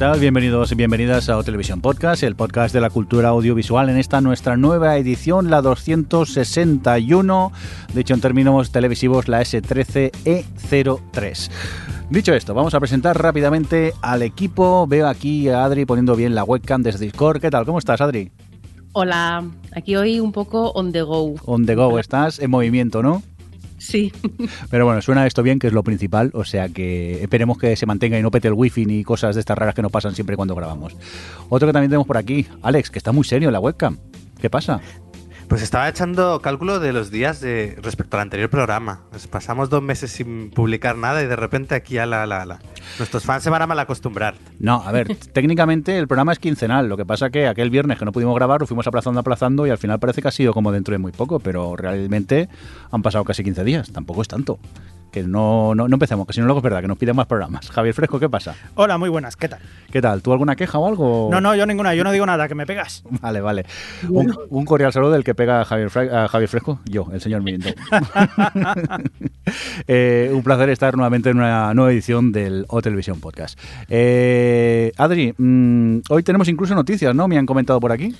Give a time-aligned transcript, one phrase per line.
[0.00, 0.18] Tal?
[0.18, 4.22] Bienvenidos y bienvenidas a O Televisión Podcast, el podcast de la cultura audiovisual en esta
[4.22, 7.52] nuestra nueva edición, la 261,
[7.92, 11.50] dicho en términos televisivos, la S13E03.
[12.08, 14.86] Dicho esto, vamos a presentar rápidamente al equipo.
[14.86, 17.42] Veo aquí a Adri poniendo bien la webcam desde Discord.
[17.42, 17.66] ¿Qué tal?
[17.66, 18.30] ¿Cómo estás, Adri?
[18.92, 21.34] Hola, aquí hoy un poco on the go.
[21.44, 23.22] On the go, estás en movimiento, ¿no?
[23.80, 24.12] Sí.
[24.70, 27.86] Pero bueno, suena esto bien, que es lo principal, o sea que esperemos que se
[27.86, 30.36] mantenga y no pete el wifi ni cosas de estas raras que nos pasan siempre
[30.36, 30.96] cuando grabamos.
[31.48, 33.98] Otro que también tenemos por aquí, Alex, que está muy serio en la webcam.
[34.38, 34.80] ¿Qué pasa?
[35.50, 39.00] Pues estaba echando cálculo de los días de, respecto al anterior programa.
[39.10, 42.60] Nos pasamos dos meses sin publicar nada y de repente aquí a la, la, la.
[42.98, 44.36] Nuestros fans se van a mal acostumbrar.
[44.60, 46.88] No, a ver, técnicamente el programa es quincenal.
[46.88, 49.70] Lo que pasa que aquel viernes que no pudimos grabar lo fuimos aplazando, aplazando y
[49.70, 52.48] al final parece que ha sido como dentro de muy poco, pero realmente
[52.92, 53.90] han pasado casi 15 días.
[53.90, 54.60] Tampoco es tanto.
[55.10, 57.26] Que no, no, no empecemos, que si no luego es verdad que nos piden más
[57.26, 57.68] programas.
[57.70, 58.54] Javier Fresco, ¿qué pasa?
[58.76, 59.58] Hola, muy buenas, ¿qué tal?
[59.90, 60.22] ¿Qué tal?
[60.22, 61.28] ¿Tú alguna queja o algo?
[61.32, 63.02] No, no, yo ninguna, yo no digo nada, que me pegas.
[63.20, 63.66] Vale, vale.
[64.08, 67.20] Un, un cordial saludo del que pega a Javier, Fre- a Javier Fresco, yo, el
[67.20, 67.68] señor Mirindo.
[69.88, 73.58] Eh, un placer estar nuevamente en una nueva edición del O Televisión Podcast.
[73.88, 77.26] Eh, Adri, mm, hoy tenemos incluso noticias, ¿no?
[77.26, 78.14] Me han comentado por aquí.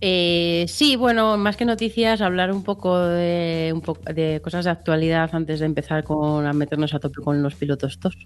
[0.00, 4.70] Eh, sí, bueno, más que noticias, hablar un poco de, un poco de cosas de
[4.70, 8.16] actualidad antes de empezar con, a meternos a tope con los pilotos TOS.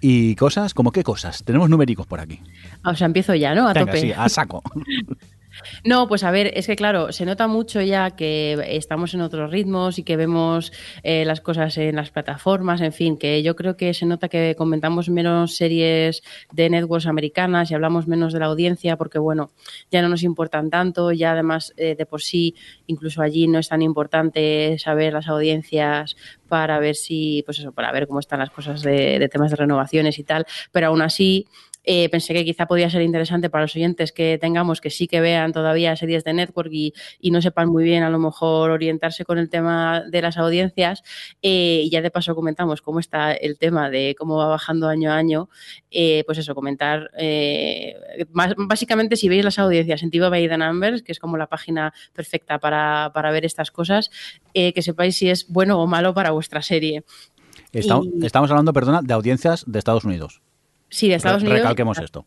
[0.00, 1.42] Y cosas, ¿como qué cosas?
[1.42, 2.40] Tenemos numéricos por aquí.
[2.82, 3.68] Ah, o sea, empiezo ya, ¿no?
[3.68, 4.00] A Venga, tope.
[4.00, 4.62] sí, a saco.
[5.84, 9.50] No, pues a ver, es que claro, se nota mucho ya que estamos en otros
[9.50, 10.72] ritmos y que vemos
[11.02, 14.54] eh, las cosas en las plataformas, en fin, que yo creo que se nota que
[14.56, 16.22] comentamos menos series
[16.52, 19.50] de networks americanas y hablamos menos de la audiencia porque, bueno,
[19.90, 22.54] ya no nos importan tanto, ya además eh, de por sí,
[22.86, 26.16] incluso allí no es tan importante saber las audiencias
[26.48, 29.56] para ver si, pues eso, para ver cómo están las cosas de, de temas de
[29.56, 31.46] renovaciones y tal, pero aún así
[31.84, 35.20] eh, pensé que quizá podía ser interesante para los oyentes que tengamos que sí que
[35.20, 39.24] vean todavía series de network y, y no sepan muy bien a lo mejor orientarse
[39.24, 41.02] con el tema de las audiencias.
[41.42, 45.10] Eh, y ya de paso comentamos cómo está el tema de cómo va bajando año
[45.10, 45.48] a año.
[45.90, 47.10] Eh, pues eso, comentar
[48.32, 51.46] más, básicamente si veis las audiencias en TV by the Numbers, que es como la
[51.46, 54.10] página perfecta para, para ver estas cosas,
[54.52, 57.04] que sepáis si es bueno o malo para vuestra serie.
[57.72, 60.42] Estamos, Y- estamos hablando, perdona, de audiencias de Estados Unidos.
[60.90, 61.60] Sí, de Estados Unidos.
[61.60, 62.26] Recalquemos esto.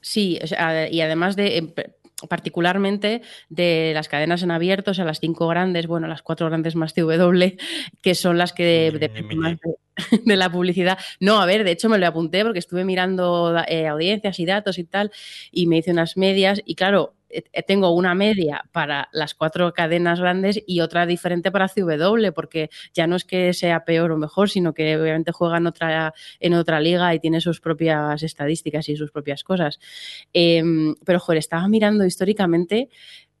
[0.00, 1.72] Sí, o sea, y además de
[2.28, 6.74] particularmente de las cadenas en abierto, o sea, las cinco grandes, bueno, las cuatro grandes
[6.74, 7.56] más CW,
[8.00, 9.58] que son las que dependen de,
[10.24, 10.98] de la publicidad.
[11.20, 14.78] No, a ver, de hecho me lo apunté porque estuve mirando eh, audiencias y datos
[14.78, 15.10] y tal,
[15.50, 17.14] y me hice unas medias, y claro,
[17.66, 23.06] tengo una media para las cuatro cadenas grandes y otra diferente para CW, porque ya
[23.06, 26.80] no es que sea peor o mejor, sino que obviamente juega en otra, en otra
[26.80, 29.78] liga y tiene sus propias estadísticas y sus propias cosas.
[30.32, 30.62] Eh,
[31.04, 32.88] pero, joder, estaba mirando históricamente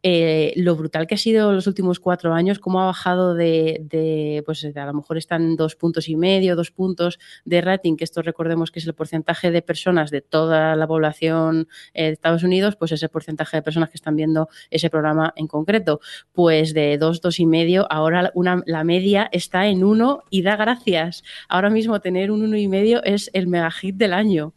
[0.06, 4.42] eh, lo brutal que ha sido los últimos cuatro años, cómo ha bajado de, de,
[4.44, 8.20] pues a lo mejor están dos puntos y medio, dos puntos de rating, que esto
[8.20, 12.76] recordemos que es el porcentaje de personas de toda la población eh, de Estados Unidos,
[12.76, 16.00] pues ese porcentaje de personas que están viendo ese programa en concreto,
[16.34, 20.56] pues de dos, dos y medio, ahora una, la media está en uno y da
[20.56, 21.24] gracias.
[21.48, 24.52] Ahora mismo tener un uno y medio es el mega hit del año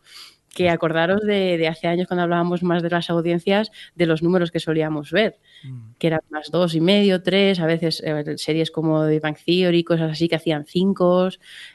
[0.57, 4.49] que acordaros de, de, hace años cuando hablábamos más de las audiencias, de los números
[4.49, 5.91] que solíamos ver, mm.
[5.99, 9.83] que eran más dos y medio, tres, a veces eh, series como The Bank Theory,
[9.83, 11.29] cosas así que hacían cinco,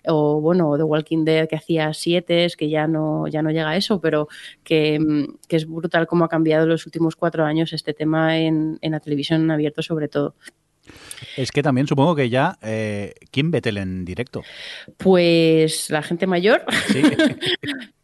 [0.08, 3.76] o bueno, The Walking Dead que hacía siete, que ya no, ya no llega a
[3.76, 4.26] eso, pero
[4.64, 4.98] que,
[5.46, 8.90] que, es brutal cómo ha cambiado en los últimos cuatro años este tema en, en
[8.90, 10.34] la televisión en abierto sobre todo.
[11.36, 14.42] Es que también supongo que ya, eh, ¿quién ve tele en directo?
[14.96, 16.64] Pues la gente mayor.
[16.88, 17.00] Sí.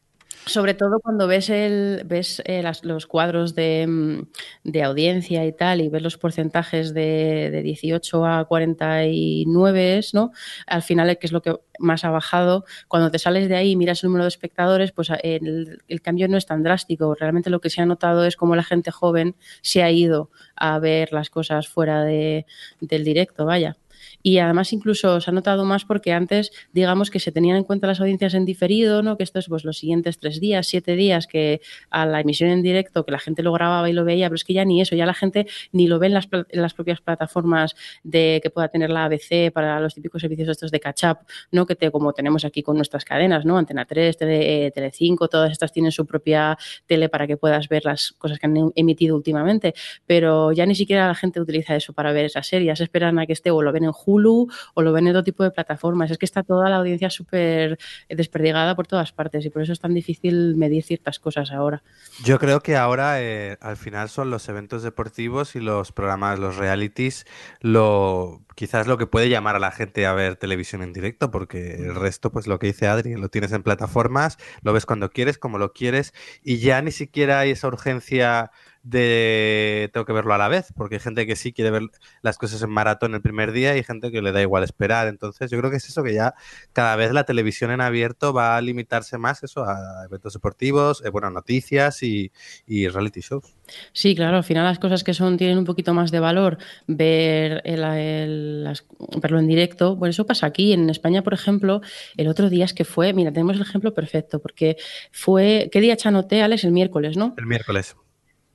[0.49, 4.25] sobre todo cuando ves el ves eh, las, los cuadros de,
[4.65, 10.33] de, audiencia y tal y ves los porcentajes de, de 18 a 49 no
[10.67, 13.77] al final que es lo que más ha bajado cuando te sales de ahí y
[13.77, 17.15] miras el número de espectadores pues el, el, cambio no es tan drástico.
[17.15, 20.79] Realmente lo que se ha notado es cómo la gente joven se ha ido a
[20.79, 22.47] ver las cosas fuera de,
[22.81, 23.77] del directo vaya
[24.23, 27.87] Y además incluso se ha notado más porque antes, digamos que se tenían en cuenta
[27.87, 29.17] las audiencias en diferido, ¿no?
[29.17, 31.61] Que esto es pues los siguientes tres días, siete días que
[31.91, 34.45] a la emisión en directo, que la gente lo grababa y lo veía, pero es
[34.45, 37.01] que ya ni eso, ya la gente ni lo ve en las, en las propias
[37.01, 41.19] plataformas de que pueda tener la ABC para los típicos servicios estos de catch up,
[41.53, 41.67] ¿no?
[41.67, 43.59] Que te, como tenemos aquí con nuestras cadenas, ¿no?
[43.59, 47.85] Antena 3, Tele, eh, Tele5, todas estas tienen su propia tele para que puedas ver
[47.85, 49.75] las cosas que han emitido últimamente,
[50.07, 53.33] pero ya ni siquiera la gente utiliza eso para ver esas series, esperan a que
[53.33, 56.11] esté o lo ven en Hulu o lo ven en otro tipo de plataformas.
[56.11, 57.79] Es que está toda la audiencia súper
[58.09, 61.83] desperdigada por todas partes y por eso es tan difícil medir ciertas cosas ahora.
[62.25, 66.57] Yo creo que ahora eh, al final son los eventos deportivos y los programas, los
[66.57, 67.27] realities,
[67.61, 71.77] lo quizás lo que puede llamar a la gente a ver televisión en directo, porque
[71.77, 75.39] el resto, pues lo que dice Adri, lo tienes en plataformas, lo ves cuando quieres,
[75.39, 76.13] como lo quieres,
[76.43, 78.51] y ya ni siquiera hay esa urgencia
[78.83, 81.83] de tengo que verlo a la vez, porque hay gente que sí quiere ver
[82.23, 85.09] las cosas en maratón el primer día y hay gente que le da igual esperar.
[85.09, 86.35] Entonces, yo creo que es eso que ya
[86.73, 91.11] cada vez la televisión en abierto va a limitarse más eso a eventos deportivos, eh,
[91.11, 92.33] buenas noticias y,
[92.67, 93.55] y, reality shows.
[93.93, 97.61] Sí, claro, al final las cosas que son tienen un poquito más de valor ver
[97.65, 98.87] el, el, las,
[99.21, 99.97] verlo en directo.
[99.97, 100.73] Bueno, eso pasa aquí.
[100.73, 101.81] En España, por ejemplo,
[102.17, 104.77] el otro día es que fue, mira, tenemos el ejemplo perfecto, porque
[105.13, 106.65] fue, ¿qué día chanoté, Alex?
[106.65, 107.35] El miércoles, ¿no?
[107.37, 107.97] El miércoles.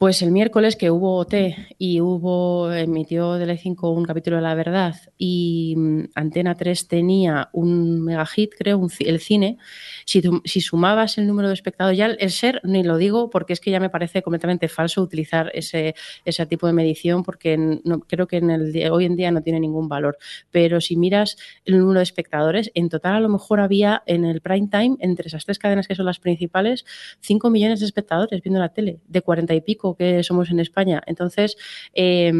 [0.03, 1.33] Pues el miércoles que hubo OT
[1.77, 8.03] y hubo, emitió Tele5 un capítulo de La Verdad y mm, Antena 3 tenía un
[8.03, 9.57] mega hit, creo, un, el cine,
[10.03, 13.61] si, si, sumabas el número de espectadores, ya el ser ni lo digo porque es
[13.61, 15.95] que ya me parece completamente falso utilizar ese,
[16.25, 19.61] ese tipo de medición porque no, creo que en el, hoy en día no tiene
[19.61, 20.17] ningún valor.
[20.51, 24.41] Pero si miras el número de espectadores, en total a lo mejor había en el
[24.41, 26.83] prime time, entre esas tres cadenas que son las principales,
[27.21, 31.01] 5 millones de espectadores viendo la tele, de 40 y pico que somos en España.
[31.05, 31.57] Entonces,
[31.93, 32.31] eh,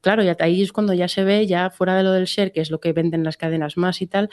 [0.00, 2.60] claro, ya ahí es cuando ya se ve, ya fuera de lo del share, que
[2.60, 4.28] es lo que venden las cadenas más y tal,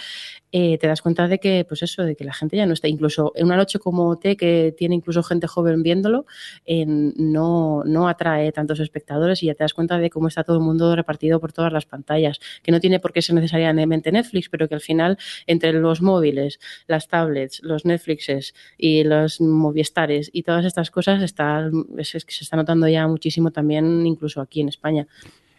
[0.51, 2.87] eh, te das cuenta de que, pues eso, de que la gente ya no está.
[2.87, 6.25] Incluso en una noche como T, que tiene incluso gente joven viéndolo,
[6.65, 10.57] eh, no, no atrae tantos espectadores y ya te das cuenta de cómo está todo
[10.57, 14.49] el mundo repartido por todas las pantallas, que no tiene por qué ser necesariamente Netflix,
[14.49, 20.43] pero que al final, entre los móviles, las tablets, los Netflixes y los Moviestares y
[20.43, 24.69] todas estas cosas, está, es, que se está notando ya muchísimo también, incluso aquí en
[24.69, 25.07] España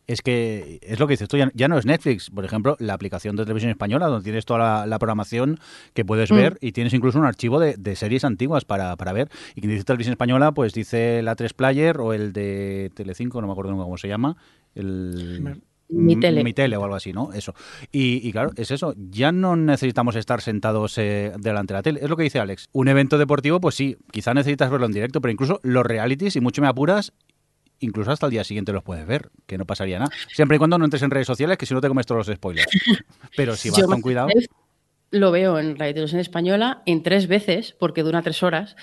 [0.08, 2.94] es que es lo que dices tú, ya, ya, no es Netflix, por ejemplo, la
[2.94, 5.60] aplicación de televisión española, donde tienes toda la, la programación
[5.93, 6.34] que puedes mm.
[6.34, 9.28] ver y tienes incluso un archivo de, de series antiguas para, para, ver.
[9.55, 13.49] Y quien dice televisión española, pues dice la 3 Player o el de Telecinco, no
[13.49, 14.38] me acuerdo cómo se llama,
[14.75, 15.60] el...
[15.88, 16.44] Mi tele.
[16.44, 17.32] Mi tele o algo así, ¿no?
[17.32, 17.55] Eso.
[17.90, 18.94] Y, y claro, es eso.
[18.96, 22.00] Ya no necesitamos estar sentados eh, delante de la tele.
[22.02, 22.69] Es lo que dice Alex.
[22.73, 26.40] Un evento deportivo, pues sí, quizá necesitas verlo en directo, pero incluso los realities, y
[26.40, 27.12] mucho me apuras,
[27.81, 30.11] incluso hasta el día siguiente los puedes ver, que no pasaría nada.
[30.32, 32.37] Siempre y cuando no entres en redes sociales, que si no te comes todos los
[32.37, 32.67] spoilers.
[33.37, 34.29] Pero si vas Yo con cuidado.
[35.11, 38.76] Lo veo en Radio Televisión Española en tres veces, porque dura tres horas.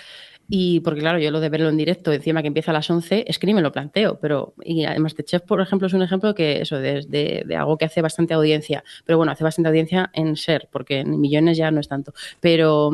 [0.48, 3.26] Y porque, claro, yo lo de verlo en directo, encima que empieza a las 11,
[3.28, 4.20] es que ni me lo planteo.
[4.20, 7.78] Pero, y además, de Chef, por ejemplo, es un ejemplo que eso, de, de, algo
[7.78, 8.84] que hace bastante audiencia.
[9.06, 12.14] Pero bueno, hace bastante audiencia en ser, porque en millones ya no es tanto.
[12.40, 12.92] Pero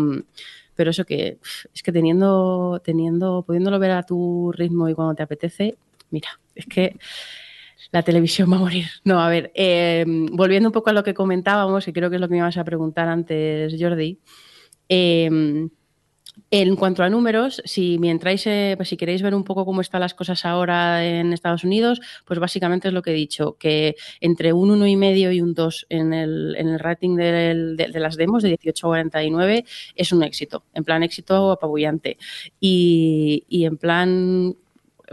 [0.75, 1.37] pero eso que
[1.73, 5.75] es que teniendo, teniendo, pudiéndolo ver a tu ritmo y cuando te apetece,
[6.09, 6.95] mira, es que
[7.91, 8.87] la televisión va a morir.
[9.03, 12.21] No, a ver, eh, volviendo un poco a lo que comentábamos, y creo que es
[12.21, 14.19] lo que me ibas a preguntar antes, Jordi.
[14.89, 15.69] Eh,
[16.49, 20.01] en cuanto a números, si mientras, eh, pues si queréis ver un poco cómo están
[20.01, 24.53] las cosas ahora en Estados Unidos, pues básicamente es lo que he dicho, que entre
[24.53, 28.87] un 1,5 y un 2 en el, en el rating de, las demos de 18
[28.87, 32.17] a 49 es un éxito, en plan éxito apabullante.
[32.59, 34.55] Y, y en plan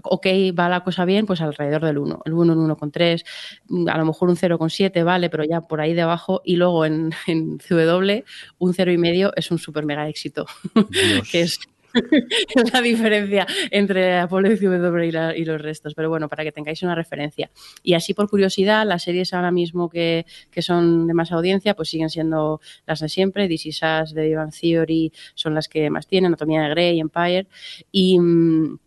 [0.03, 0.27] ok,
[0.59, 3.25] va la cosa bien, pues alrededor del 1, el 1 en 1,3,
[3.91, 7.59] a lo mejor un 0,7 vale, pero ya por ahí debajo, y luego en, en
[7.59, 8.25] CW
[8.59, 10.47] un 0,5 es un super mega éxito,
[11.31, 11.61] que es
[12.73, 15.95] la diferencia entre Apolo y CW y, y, los restos.
[15.95, 17.51] Pero bueno, para que tengáis una referencia.
[17.83, 21.89] Y así por curiosidad, las series ahora mismo que, que son de más audiencia, pues
[21.89, 23.47] siguen siendo las de siempre.
[23.47, 27.47] Is Us, The Ivan Theory son las que más tienen, Anatomía de Grey, Empire.
[27.91, 28.19] Y...
[28.19, 28.79] Mmm,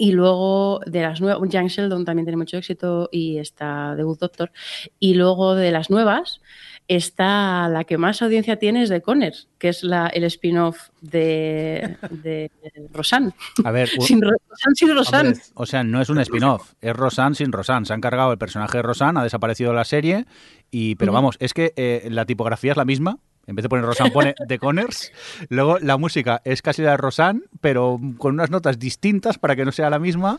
[0.00, 4.50] y luego de las nuevas, Young Sheldon también tiene mucho éxito y está Debut Doctor.
[4.98, 6.40] Y luego de las nuevas
[6.88, 11.98] está la que más audiencia tiene es de Conner, que es la, el spin-off de,
[12.10, 12.50] de
[12.94, 13.32] Rosanne.
[13.62, 15.34] A ver, sin, Rosanne sin Rosanne.
[15.52, 17.84] o sea, no es un spin-off, es Rosanne sin Rosanne.
[17.84, 20.24] Se han cargado el personaje de Rosanne, ha desaparecido la serie,
[20.70, 21.18] y pero uh -huh.
[21.18, 23.18] vamos, es que eh, la tipografía es la misma,
[23.50, 25.10] En vez de poner Rosan, pone The Conners.
[25.48, 29.64] Luego la música es casi la de Rosan, pero con unas notas distintas para que
[29.64, 30.38] no sea la misma.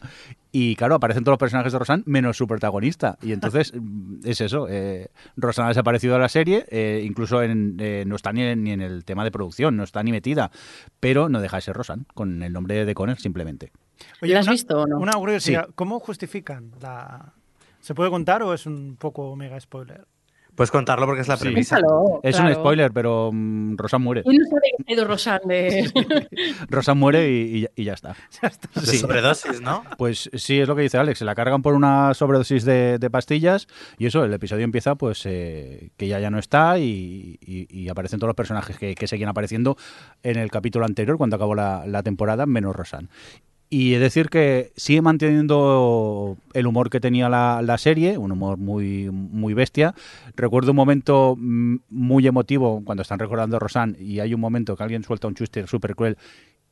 [0.53, 3.18] Y claro, aparecen todos los personajes de Rosan menos su protagonista.
[3.22, 3.74] Y entonces
[4.24, 4.68] es eso.
[4.70, 8.63] Eh, Rosan ha desaparecido de la serie, eh, incluso en, eh, no está ni en,
[8.63, 10.50] ni en el tema de producción, no está ni metida.
[11.01, 13.74] Pero no deja de ser Rosan, con el nombre de The Conners simplemente.
[14.22, 15.00] ¿La has una- visto o no?
[15.00, 17.34] Una curiosidad, ¿cómo justifican la...
[17.82, 20.06] ¿Se puede contar o es un poco mega spoiler?
[20.55, 21.43] Puedes contarlo porque es la Sí.
[21.46, 21.77] premisa.
[22.24, 22.50] Es claro.
[22.50, 24.24] un spoiler, pero mm, Rosan muere.
[24.24, 25.91] ¿Quién no sabe que ha ido Rosan de...
[26.70, 28.15] Rosan muere y, y ya- y ya está.
[28.75, 28.98] De Sí.
[28.98, 29.84] sobredosis, ¿no?
[29.98, 31.20] Pues sí, es lo que dice Alex.
[31.20, 33.67] Se la cargan por una sobredosis de, de pastillas
[33.98, 37.89] y eso, el episodio empieza pues eh, que ya ya no está y, y- y
[37.89, 39.77] aparecen todos los personajes que, que seguían apareciendo
[40.24, 43.10] en el capítulo anterior cuando acabó la, la temporada, menos Rosan.
[43.73, 48.57] Y de decir que sigue manteniendo el humor que tenía la, la serie, un humor
[48.57, 49.95] muy, muy bestia.
[50.35, 54.75] Recuerdo un momento mm, muy emotivo cuando están recordando a Rosan y hay un momento
[54.75, 56.17] que alguien suelta un chiste súper cruel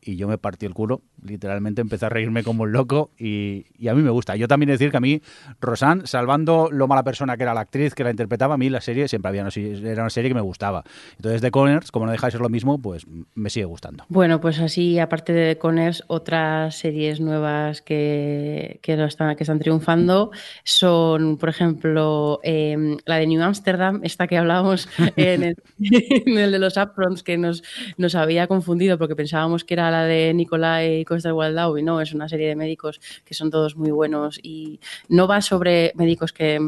[0.01, 1.01] y yo me partí el culo.
[1.23, 4.35] Literalmente empecé a reírme como un loco y, y a mí me gusta.
[4.35, 5.21] Yo también decir que a mí,
[5.59, 8.81] Rosan, salvando lo mala persona que era la actriz que la interpretaba, a mí la
[8.81, 10.83] serie siempre había era una serie que me gustaba.
[11.15, 14.05] Entonces, The Conners, como no deja de ser lo mismo, pues me sigue gustando.
[14.09, 20.31] Bueno, pues así, aparte de Conners, otras series nuevas que, que, están, que están triunfando
[20.63, 26.51] son, por ejemplo, eh, la de New Amsterdam, esta que hablábamos en el, en el
[26.51, 27.63] de los Upfronts, que nos,
[27.97, 32.13] nos había confundido porque pensábamos que era la de Nicolai Costa Waldau y no, es
[32.13, 36.59] una serie de médicos que son todos muy buenos y no va sobre médicos que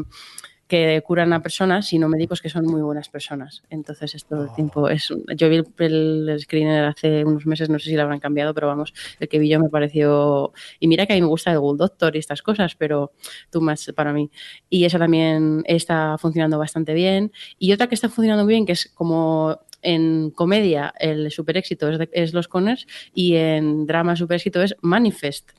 [0.72, 3.62] que curan a personas, sino médicos que son muy buenas personas.
[3.68, 5.12] Entonces, esto todo el tiempo es.
[5.36, 8.68] Yo vi el, el screener hace unos meses, no sé si lo habrán cambiado, pero
[8.68, 10.54] vamos, el que vi yo me pareció.
[10.80, 13.12] Y mira que a mí me gusta el Good Doctor y estas cosas, pero
[13.50, 14.30] tú más para mí.
[14.70, 17.32] Y esa también está funcionando bastante bien.
[17.58, 21.98] Y otra que está funcionando bien, que es como en comedia el super éxito es,
[21.98, 25.50] de- es Los Conners y en drama super éxito es Manifest,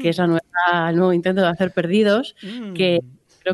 [0.00, 2.74] que es la nueva, el nuevo intento de hacer perdidos, Mm.
[2.74, 3.00] que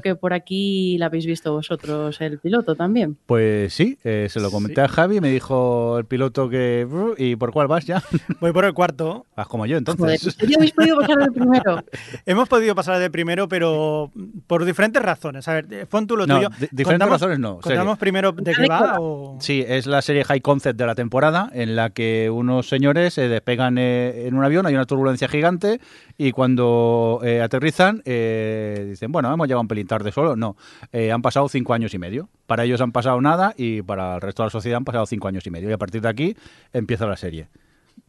[0.01, 3.17] creo que por aquí la habéis visto vosotros el piloto también.
[3.27, 6.87] Pues sí, eh, se lo comenté a Javi, me dijo el piloto que...
[7.19, 8.03] ¿Y por cuál vas ya?
[8.41, 9.27] Voy por el cuarto.
[9.37, 10.25] Vas como yo, Joder, entonces.
[10.27, 11.83] ¿en serio habéis podido pasar el primero?
[12.27, 14.11] Hemos podido pasar de primero, pero
[14.47, 15.47] por diferentes razones.
[15.49, 16.49] A ver, eh, pon tú lo No, tuyo.
[16.59, 18.97] di- diferentes razones no, ¿Contamos primero de qué va?
[19.01, 19.39] O...
[19.41, 23.29] Sí, es la serie High Concept de la temporada en la que unos señores se
[23.29, 25.81] despegan eh, en un avión, hay una turbulencia gigante
[26.19, 30.37] y cuando eh, aterrizan eh, dicen, bueno, hemos llegado un pelín tarde solo.
[30.37, 30.57] No,
[30.93, 32.29] eh, han pasado cinco años y medio.
[32.47, 35.29] Para ellos han pasado nada y para el resto de la sociedad han pasado cinco
[35.29, 35.69] años y medio.
[35.71, 36.37] Y a partir de aquí
[36.73, 37.49] empieza la serie.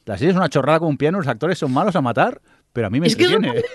[0.05, 2.41] La serie es una chorrada como un piano, los actores son malos a matar,
[2.73, 3.61] pero a mí me Es que entretiene.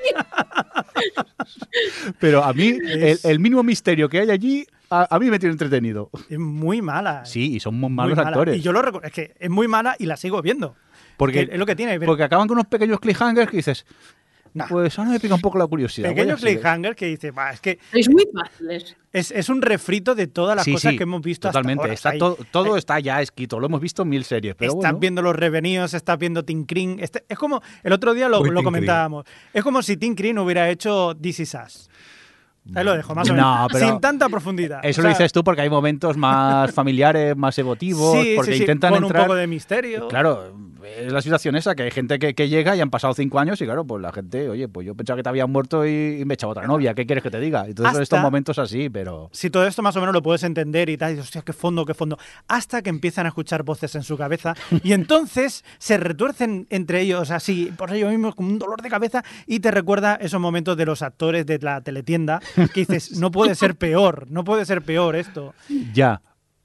[2.21, 5.53] pero a mí, el, el mínimo misterio que hay allí, a, a mí me tiene
[5.53, 6.11] entretenido.
[6.29, 7.25] Es muy mala.
[7.25, 8.29] Sí, y son muy Muy malos mala.
[8.31, 8.57] actores.
[8.57, 9.07] Y yo lo recuerdo.
[9.07, 10.75] Es que es muy mala y la sigo viendo.
[11.17, 11.99] Porque, Que es lo que tiene.
[11.99, 13.87] pero- porque acaban con unos pequeños cliffhangers que dices,
[14.55, 14.67] Nah.
[14.69, 16.11] pues ahora me pica un poco la curiosidad.
[16.11, 16.57] Pequeño a seguir".
[16.57, 18.97] cliffhanger que dice, va, es que Sois muy fáciles.
[19.13, 21.95] es, es un refrito de todas las Sí, cosas sí, que hemos visto Totalmente, hasta
[21.95, 22.19] está ahora.
[22.37, 24.99] todo, todo Ahí- está ya escrito, lo hemos visto en mil series, pero estás bueno.
[24.99, 26.99] viendo los revenidos, estás viendo Tim Kring.
[27.01, 31.17] Este- es como, el otro día lo, comentábamos, es como si Tim Kring hubiera hecho
[31.19, 31.89] This Is Us.
[32.77, 33.69] Ahí lo dejo, más o No, menos.
[33.73, 34.81] pero Sin tanta profundidad.
[34.85, 38.57] Eso O lo dices tú porque hay momentos más familiares, más emotivos, sí, porque sí,
[38.59, 39.23] sí, intentan con entrar...
[39.23, 40.07] un poco de misterio.
[40.07, 40.55] Claro,
[40.85, 43.61] es la situación esa, que hay gente que, que llega y han pasado cinco años
[43.61, 46.25] y claro, pues la gente, oye, pues yo pensaba que te habían muerto y, y
[46.25, 47.61] me he echado otra novia, ¿qué quieres que te diga?
[47.67, 49.29] Entonces Hasta- estos momentos así, pero...
[49.33, 51.53] Si todo esto más o menos lo puedes entender y tal, y dices, hostia, qué
[51.53, 52.19] fondo, qué fondo.
[52.49, 57.31] Hasta que empiezan a escuchar voces en su cabeza y entonces se retuercen entre ellos
[57.31, 60.87] así, por ellos mismos, como un dolor de cabeza y te recuerda esos momentos de
[60.87, 62.41] los actores de la teletienda
[62.75, 65.55] que dices, no puede ser peor, no puede ser peor esto.
[65.93, 66.21] Ya,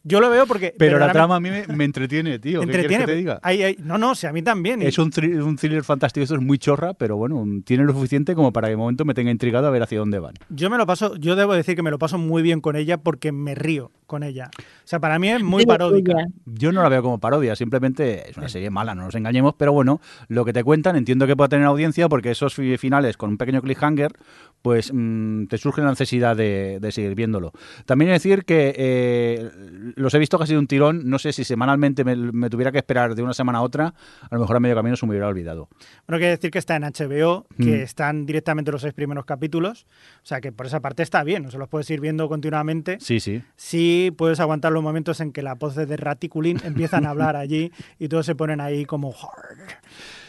[0.07, 0.73] Yo lo veo porque.
[0.77, 3.05] pero la trama a mí me, me entretiene, tío, ¿qué entretiene.
[3.05, 3.39] que te diga?
[3.43, 4.81] Hay- hay- no, no, sí, a mí también.
[4.81, 7.93] y- Es un, thri- un thriller fantástico, esto es muy chorra, pero bueno, tiene lo
[7.93, 10.33] suficiente como para que de momento me tenga intrigado a ver hacia dónde van.
[10.49, 12.97] Yo me lo paso, yo debo decir que me lo paso muy bien con ella
[12.97, 14.49] porque me río con ella.
[14.57, 16.13] O sea, para mí es muy paródica.
[16.45, 19.73] Yo no la veo como parodia, simplemente es una serie mala, no nos engañemos, pero
[19.73, 19.99] bueno,
[20.29, 23.37] lo que te cuentan entiendo que pueda tener audiencia porque esos fi- finales con un
[23.37, 24.13] pequeño cliffhanger,
[24.61, 27.51] pues mm, te surge la necesidad de, de seguir viéndolo.
[27.85, 29.49] También decir que eh,
[29.95, 32.79] los he visto casi de un tirón, no sé si semanalmente me, me tuviera que
[32.79, 35.27] esperar de una semana a otra, a lo mejor a medio camino se me hubiera
[35.27, 35.69] olvidado.
[36.07, 37.81] Bueno, quiere decir que está en HBO, que Mm.
[37.81, 39.85] están directamente los seis primeros capítulos.
[40.23, 42.97] O sea, que por esa parte está bien, no se los puedes ir viendo continuamente.
[42.99, 43.41] Sí, sí.
[43.55, 47.71] Sí puedes aguantar los momentos en que las voces de Raticulín empiezan a hablar allí
[47.99, 49.15] y todos se ponen ahí como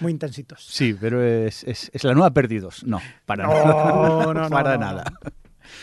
[0.00, 0.64] muy intensitos.
[0.68, 2.84] Sí, pero es, es- es la nueva Perdidos.
[2.84, 4.17] No, para No, nada.
[4.22, 5.04] No, no, para no, nada.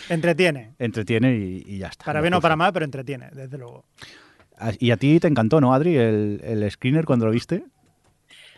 [0.09, 0.73] Entretiene.
[0.79, 2.05] Entretiene y, y ya está.
[2.05, 3.85] Para bien o para mal, pero entretiene, desde luego.
[4.57, 7.65] Ah, Y a ti te encantó, ¿no, Adri, el, el screener cuando lo viste?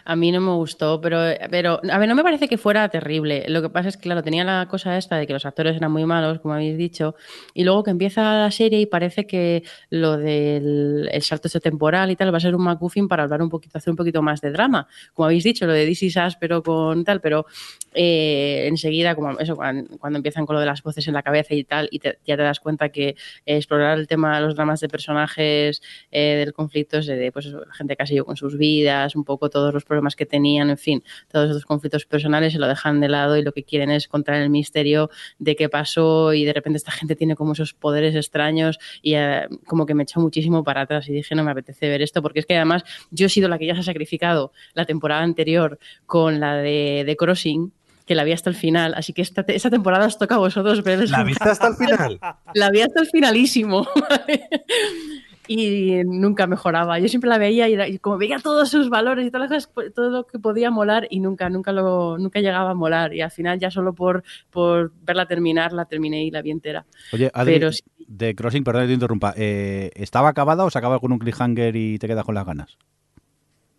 [0.10, 1.20] A mí no me gustó, pero,
[1.52, 3.44] pero a ver, no me parece que fuera terrible.
[3.50, 5.92] Lo que pasa es que, claro, tenía la cosa esta de que los actores eran
[5.92, 7.16] muy malos, como habéis dicho,
[7.54, 12.10] y luego que empieza la serie y parece que lo del el salto este temporal
[12.10, 14.40] y tal va a ser un McGuffin para hablar un poquito, hacer un poquito más
[14.40, 14.88] de drama.
[15.14, 17.46] Como habéis dicho, lo de This Is pero con tal, pero
[17.94, 21.54] eh, enseguida, como eso, cuando, cuando, empiezan con lo de las voces en la cabeza
[21.54, 24.80] y tal, y te, ya te das cuenta que explorar el tema de los dramas
[24.80, 29.26] de personajes, eh, del conflicto, de, pues eso, la gente sido con sus vidas, un
[29.26, 33.00] poco todos los problemas que tenían, en fin, todos esos conflictos personales se lo dejan
[33.00, 36.54] de lado y lo que quieren es contar el misterio de qué pasó y de
[36.54, 40.64] repente esta gente tiene como esos poderes extraños y eh, como que me echó muchísimo
[40.64, 43.30] para atrás y dije no me apetece ver esto porque es que además yo he
[43.30, 47.72] sido la que ya se ha sacrificado la temporada anterior con la de, de Crossing
[48.06, 50.82] que la vi hasta el final, así que esta, esta temporada os toca a vosotros
[50.82, 52.20] ver ¿La viste hasta el final?
[52.54, 53.86] La vi hasta el finalísimo.
[55.48, 57.00] y nunca mejoraba.
[57.00, 59.68] Yo siempre la veía y, era, y, como veía todos sus valores y todas las
[59.68, 63.14] cosas, todo lo que podía molar y nunca, nunca lo, nunca llegaba a molar.
[63.14, 66.86] Y al final ya solo por, por verla terminar, la terminé y la vi entera.
[67.14, 67.82] Oye, Adri, Pero, sí.
[68.08, 71.76] de Crossing, perdón que te interrumpa, eh, ¿estaba acabada o se acaba con un cliffhanger
[71.76, 72.78] y te quedas con las ganas?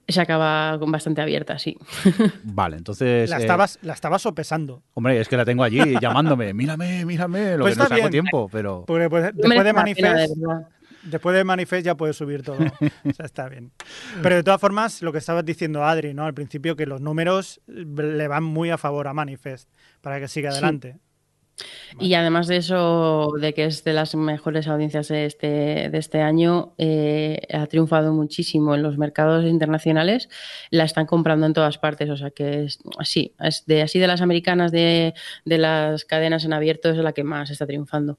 [0.08, 1.76] Se acaba con bastante abierta, sí.
[2.42, 3.28] Vale, entonces.
[3.28, 4.82] La estabas, eh, la estabas sopesando.
[4.94, 6.54] Hombre, es que la tengo allí llamándome.
[6.54, 7.58] Mírame, mírame.
[7.58, 8.84] Lo pues que no saco tiempo, pero.
[8.86, 10.34] Porque pues, después de Manifest.
[11.02, 12.58] De después de Manifest ya puedes subir todo.
[13.04, 13.72] o sea, está bien.
[14.22, 16.24] Pero de todas formas, lo que estabas diciendo Adri, ¿no?
[16.24, 19.68] Al principio, que los números le van muy a favor a Manifest
[20.00, 20.92] para que siga adelante.
[20.92, 20.98] Sí.
[21.94, 22.06] Vale.
[22.06, 26.20] Y además de eso, de que es de las mejores audiencias de este, de este
[26.20, 30.28] año, eh, ha triunfado muchísimo en los mercados internacionales,
[30.70, 34.06] la están comprando en todas partes, o sea que es así, es de, así de
[34.06, 35.14] las americanas de,
[35.44, 38.18] de las cadenas en abierto es la que más está triunfando.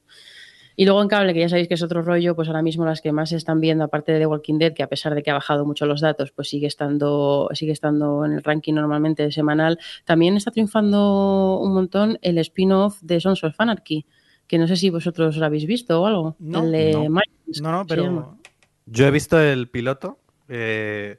[0.76, 3.00] Y luego en cable, que ya sabéis que es otro rollo, pues ahora mismo las
[3.00, 5.30] que más se están viendo, aparte de The Walking Dead, que a pesar de que
[5.30, 9.78] ha bajado mucho los datos, pues sigue estando, sigue estando en el ranking normalmente semanal,
[10.04, 14.06] también está triunfando un montón el spin-off de Sons of Anarchy,
[14.46, 16.36] que no sé si vosotros lo habéis visto o algo.
[16.38, 17.20] No, el de no.
[17.60, 18.38] No, no, pero...
[18.86, 20.18] Yo he visto el piloto.
[20.48, 21.18] Eh,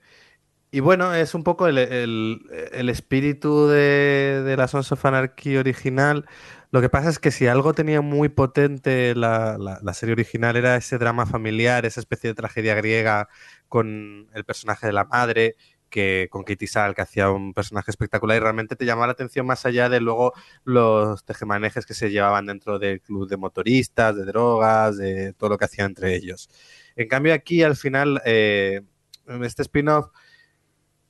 [0.71, 2.41] y bueno, es un poco el, el,
[2.73, 6.25] el espíritu de, de la Sons of Anarchy original.
[6.71, 10.77] Lo que pasa es que si algo tenía muy potente la, la, serie original era
[10.77, 13.27] ese drama familiar, esa especie de tragedia griega
[13.67, 15.57] con el personaje de la madre,
[15.89, 19.45] que con Katie Sal, que hacía un personaje espectacular y realmente te llamaba la atención
[19.45, 24.23] más allá de luego los tejemanejes que se llevaban dentro del club de motoristas, de
[24.23, 26.49] drogas, de todo lo que hacían entre ellos.
[26.95, 28.81] En cambio aquí al final, eh,
[29.27, 30.07] en este spin-off,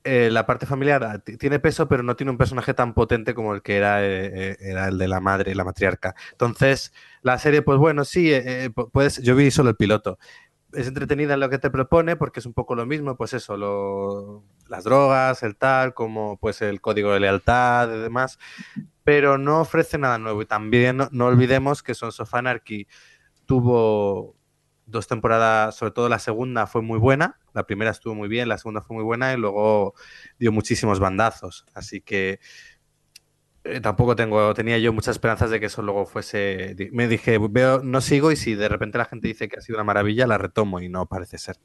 [0.04, 3.62] eh, la parte familiar tiene peso, pero no tiene un personaje tan potente como el
[3.62, 6.14] que era, eh, era el de la madre, la matriarca.
[6.32, 10.18] Entonces, la serie, pues bueno, sí, eh, puedes, yo vi solo el piloto.
[10.72, 14.42] Es entretenida en lo que te propone porque es un poco lo mismo, pues eso,
[14.68, 18.38] las drogas, el tal, como pues el código de lealtad y demás,
[19.04, 20.42] pero no ofrece nada nuevo.
[20.42, 22.88] Y también no, no olvidemos que Sons of Anarchy
[23.46, 24.34] tuvo
[24.92, 28.58] dos temporadas, sobre todo la segunda fue muy buena, la primera estuvo muy bien, la
[28.58, 29.94] segunda fue muy buena y luego
[30.38, 32.38] dio muchísimos bandazos, así que
[33.64, 37.82] eh, tampoco tengo, tenía yo muchas esperanzas de que eso luego fuese, me dije, veo,
[37.82, 40.38] no sigo y si de repente la gente dice que ha sido una maravilla, la
[40.38, 41.56] retomo y no parece ser.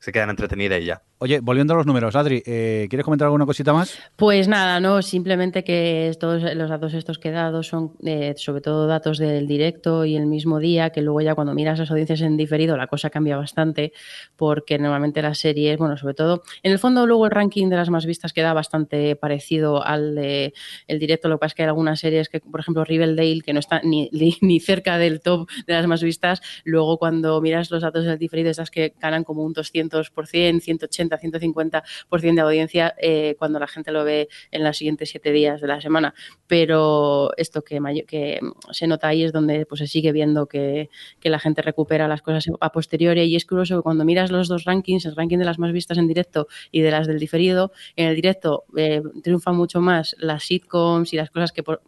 [0.00, 1.02] Se quedan entretenidas y ya.
[1.18, 3.98] Oye, volviendo a los números, Adri, eh, ¿quieres comentar alguna cosita más?
[4.16, 8.62] Pues nada, no, simplemente que todos los datos estos que he dado son eh, sobre
[8.62, 12.22] todo datos del directo y el mismo día, que luego ya cuando miras las audiencias
[12.22, 13.92] en diferido la cosa cambia bastante,
[14.36, 17.90] porque normalmente las series, bueno, sobre todo, en el fondo luego el ranking de las
[17.90, 20.54] más vistas queda bastante parecido al de
[20.86, 23.52] el directo, lo que pasa es que hay algunas series que, por ejemplo, Riverdale, que
[23.52, 24.08] no está ni,
[24.40, 28.50] ni cerca del top de las más vistas, luego cuando miras los datos del diferido,
[28.50, 34.04] estas que ganan como un 200%, 180, 150% de audiencia eh, cuando la gente lo
[34.04, 36.14] ve en los siguientes siete días de la semana.
[36.46, 41.30] Pero esto que, que se nota ahí es donde pues, se sigue viendo que, que,
[41.30, 43.22] la gente recupera las cosas a posteriori.
[43.22, 45.98] Y es curioso que cuando miras los dos rankings, el ranking de las más vistas
[45.98, 50.44] en directo y de las del diferido, en el directo eh, triunfan mucho más las
[50.44, 51.82] sitcoms y las cosas que por,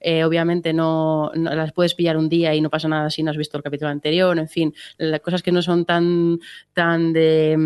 [0.00, 3.36] eh, obviamente no, las puedes pillar un día y no pasa nada si no has
[3.36, 6.38] visto el capítulo anterior, en fin, las cosas que no son tan,
[6.72, 7.56] tan de,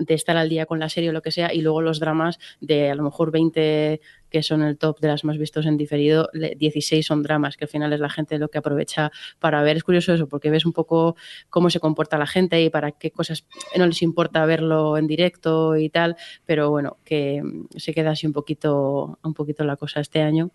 [0.00, 2.38] de, estar al día con la serie o lo que sea, y luego los dramas
[2.60, 4.00] de a lo mejor 20
[4.34, 7.68] que son el top de las más vistos en diferido, 16 son dramas, que al
[7.68, 9.76] final es la gente lo que aprovecha para ver.
[9.76, 11.14] Es curioso eso, porque ves un poco
[11.50, 15.76] cómo se comporta la gente y para qué cosas no les importa verlo en directo
[15.76, 17.44] y tal, pero bueno, que
[17.76, 20.50] se queda así un poquito, un poquito la cosa este año.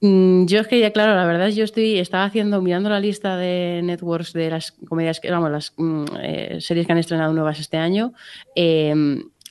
[0.00, 3.36] Mm, yo es que ya, claro, la verdad yo estoy, estaba haciendo, mirando la lista
[3.36, 7.58] de networks de las comedias, que vamos, las mm, eh, series que han estrenado nuevas
[7.58, 8.12] este año.
[8.54, 8.94] Eh,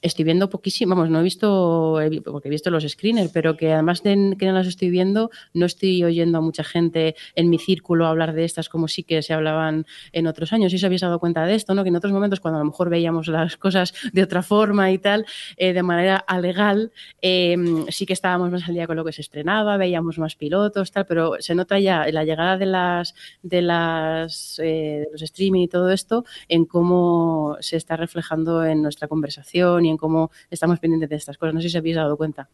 [0.01, 4.03] estoy viendo poquísimo, vamos, no he visto, porque he visto los screeners, pero que además
[4.03, 8.07] de que no las estoy viendo, no estoy oyendo a mucha gente en mi círculo
[8.07, 10.71] hablar de estas como sí que se hablaban en otros años.
[10.71, 11.83] Si os habéis dado cuenta de esto, ¿no?
[11.83, 14.97] Que en otros momentos, cuando a lo mejor veíamos las cosas de otra forma y
[14.97, 15.25] tal,
[15.57, 19.21] eh, de manera alegal, em, sí que estábamos más al día con lo que se
[19.21, 24.59] estrenaba, veíamos más pilotos, tal, pero se nota ya la llegada de las de las
[24.59, 29.85] eh, de los streaming y todo esto en cómo se está reflejando en nuestra conversación
[29.87, 31.55] y en cómo estamos pendientes de estas cosas.
[31.55, 32.49] No sé si os habéis dado cuenta.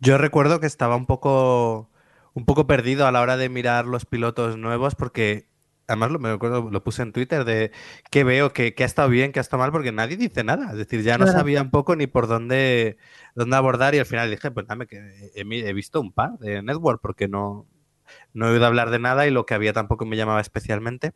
[0.00, 1.90] Yo recuerdo que estaba un poco,
[2.34, 5.48] un poco perdido a la hora de mirar los pilotos nuevos porque
[5.88, 7.72] además lo, me acuerdo, lo puse en Twitter de
[8.10, 10.70] qué veo, que, ha estado bien, que ha estado mal, porque nadie dice nada.
[10.70, 12.98] Es decir, ya no sabía un poco ni por dónde,
[13.34, 17.00] dónde abordar y al final dije, pues dame que he, visto un par de Network
[17.00, 17.66] porque no,
[18.34, 21.12] no he oído hablar de nada y lo que había tampoco me llamaba especialmente.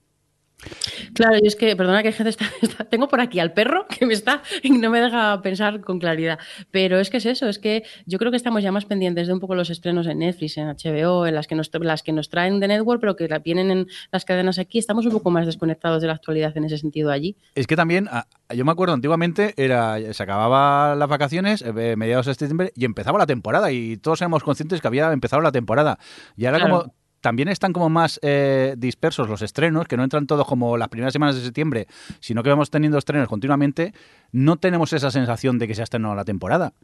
[1.15, 4.15] Claro, y es que, perdona que gente está, tengo por aquí al perro que me
[4.15, 6.39] está y no me deja pensar con claridad.
[6.71, 9.33] Pero es que es eso, es que yo creo que estamos ya más pendientes de
[9.33, 12.29] un poco los estrenos en Netflix, en HBO, en las que nos, las que nos
[12.29, 14.79] traen de Network, pero que vienen en las cadenas aquí.
[14.79, 17.37] Estamos un poco más desconectados de la actualidad en ese sentido allí.
[17.55, 18.09] Es que también,
[18.55, 23.19] yo me acuerdo antiguamente, era se acababa las vacaciones, eh, mediados de septiembre, y empezaba
[23.19, 25.99] la temporada, y todos éramos conscientes que había empezado la temporada.
[26.37, 30.47] Y ahora como también están como más eh, dispersos los estrenos, que no entran todos
[30.47, 31.87] como las primeras semanas de septiembre,
[32.21, 33.95] sino que vamos teniendo estrenos continuamente,
[34.33, 36.75] no tenemos esa sensación de que se ha estrenado la temporada.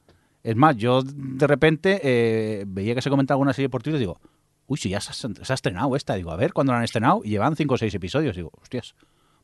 [0.43, 4.05] Es más, yo de repente eh, veía que se comentaba alguna serie por Twitter y
[4.05, 4.21] digo,
[4.69, 6.15] uy, si ya se ha, estrenado esta.
[6.15, 7.21] Digo, a ver, ¿cuándo la han estrenado?
[7.25, 8.37] Y llevan cinco o seis episodios.
[8.37, 8.95] Digo, hostias,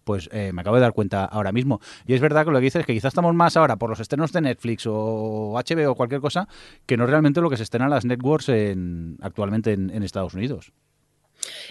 [0.04, 1.80] pues eh, me acabo de dar cuenta ahora mismo.
[2.06, 3.98] Y es verdad que lo que dices es que quizás estamos más ahora por los
[3.98, 6.46] estrenos de Netflix o HBO o cualquier cosa
[6.86, 10.72] que no realmente lo que se estrena en las networks en, actualmente en Estados Unidos.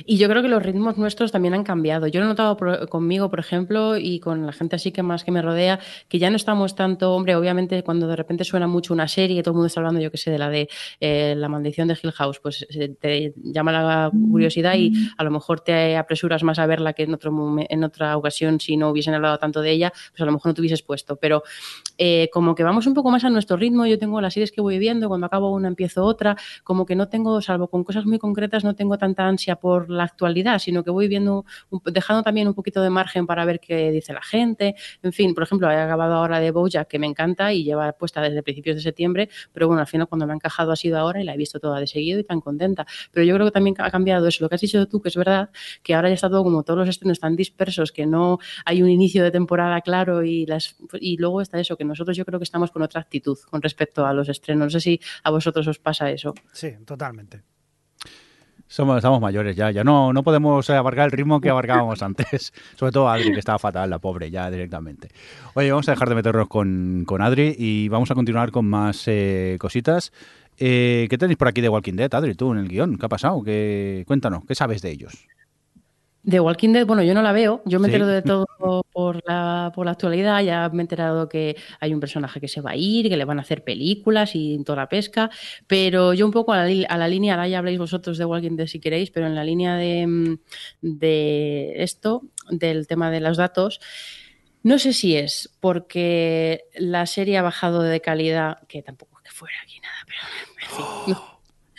[0.05, 2.07] Y yo creo que los ritmos nuestros también han cambiado.
[2.07, 5.31] Yo lo he notado conmigo, por ejemplo, y con la gente así que más que
[5.31, 9.07] me rodea, que ya no estamos tanto, hombre, obviamente cuando de repente suena mucho una
[9.07, 11.49] serie, y todo el mundo está hablando, yo que sé, de la de eh, La
[11.49, 15.97] maldición de Hill House, pues eh, te llama la curiosidad y a lo mejor te
[15.97, 19.61] apresuras más a verla que en, otro, en otra ocasión si no hubiesen hablado tanto
[19.61, 21.15] de ella, pues a lo mejor no te hubieses puesto.
[21.17, 21.43] Pero
[21.97, 24.61] eh, como que vamos un poco más a nuestro ritmo, yo tengo las series que
[24.61, 28.19] voy viendo, cuando acabo una empiezo otra, como que no tengo, salvo con cosas muy
[28.19, 31.45] concretas, no tengo tanta ansia por la actualidad, sino que voy viendo,
[31.85, 34.75] dejando también un poquito de margen para ver qué dice la gente.
[35.01, 38.21] En fin, por ejemplo, he acabado ahora de Bojack, que me encanta y lleva puesta
[38.21, 41.21] desde principios de septiembre, pero bueno, al final cuando me ha encajado ha sido ahora
[41.21, 42.85] y la he visto toda de seguido y tan contenta.
[43.11, 45.15] Pero yo creo que también ha cambiado eso, lo que has dicho tú, que es
[45.15, 45.49] verdad,
[45.81, 48.89] que ahora ya está todo como todos los estrenos tan dispersos, que no hay un
[48.89, 52.43] inicio de temporada claro y, las, y luego está eso, que nosotros yo creo que
[52.43, 54.65] estamos con otra actitud con respecto a los estrenos.
[54.65, 56.33] No sé si a vosotros os pasa eso.
[56.51, 57.52] Sí, totalmente.
[58.73, 62.51] Somos, estamos mayores ya, ya no, no podemos abarcar el ritmo que abarcábamos antes.
[62.75, 65.09] Sobre todo Adri, que estaba fatal, la pobre, ya directamente.
[65.53, 69.03] Oye, vamos a dejar de meternos con, con Adri y vamos a continuar con más
[69.05, 70.11] eh, cositas.
[70.57, 72.97] Eh, ¿Qué tenéis por aquí de Walking Dead, Adri, tú en el guion?
[72.97, 73.43] ¿Qué ha pasado?
[73.43, 75.27] ¿Qué, cuéntanos, ¿qué sabes de ellos?
[76.23, 78.45] De Walking Dead, bueno, yo no la veo, yo me entero de todo
[78.91, 82.61] por la, por la actualidad, ya me he enterado que hay un personaje que se
[82.61, 85.29] va a ir, que le van a hacer películas y toda la pesca,
[85.67, 88.55] pero yo un poco a la, a la línea, ahora ya habléis vosotros de Walking
[88.55, 90.37] Dead si queréis, pero en la línea de, mm,
[90.81, 93.81] de esto, del tema de los datos,
[94.63, 99.31] no sé si es porque la serie ha bajado de calidad, que tampoco es que
[99.31, 100.19] fuera aquí nada, pero
[100.61, 101.32] en fin, no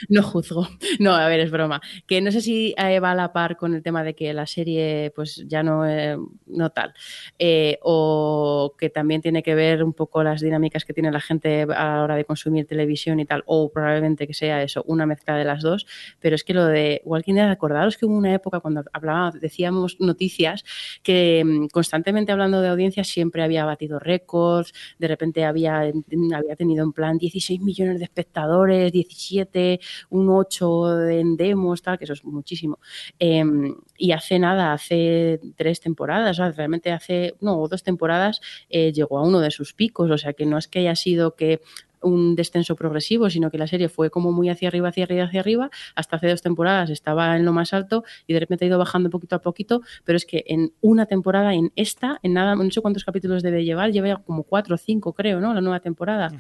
[0.08, 0.68] no juzgo.
[1.00, 1.80] No, a ver, es broma.
[2.06, 4.46] Que no sé si eh, va a la par con el tema de que la
[4.46, 6.94] serie, pues ya no, eh, no tal.
[7.38, 11.62] Eh, o que también tiene que ver un poco las dinámicas que tiene la gente
[11.62, 13.42] a la hora de consumir televisión y tal.
[13.46, 15.86] O probablemente que sea eso, una mezcla de las dos.
[16.20, 19.96] Pero es que lo de Walking Dead, acordaros que hubo una época cuando hablábamos, decíamos
[20.00, 20.64] noticias
[21.02, 24.72] que mm, constantemente hablando de audiencias siempre había batido récords.
[24.98, 29.80] De repente había, había tenido en plan 16 millones de espectadores, 17
[30.10, 32.78] un 8 en demos, tal, que eso es muchísimo.
[33.18, 39.22] Em, y hace nada, hace tres temporadas, realmente hace, no, dos temporadas eh, llegó a
[39.22, 41.60] uno de sus picos, o sea que no es que haya sido que
[42.04, 45.40] un descenso progresivo, sino que la serie fue como muy hacia arriba, hacia arriba, hacia
[45.40, 48.78] arriba, hasta hace dos temporadas estaba en lo más alto y de repente ha ido
[48.78, 52.70] bajando poquito a poquito, pero es que en una temporada, en esta, en nada, no
[52.70, 55.54] sé cuántos capítulos debe llevar, lleva ya como cuatro o cinco, creo, ¿no?
[55.54, 56.30] La nueva temporada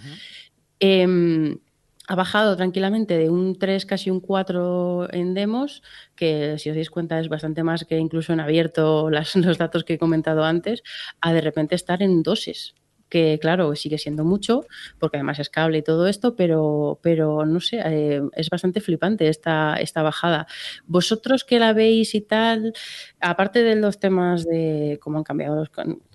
[2.06, 5.82] ha bajado tranquilamente de un 3, casi un 4 en demos,
[6.14, 9.94] que si os dais cuenta es bastante más que incluso en abierto los datos que
[9.94, 10.82] he comentado antes,
[11.20, 12.74] a de repente estar en doses.
[13.10, 14.64] que claro, sigue siendo mucho,
[14.98, 19.28] porque además es cable y todo esto, pero, pero no sé, eh, es bastante flipante
[19.28, 20.46] esta, esta bajada.
[20.86, 22.72] Vosotros que la veis y tal,
[23.20, 25.70] aparte de los temas de cómo han cambiado los,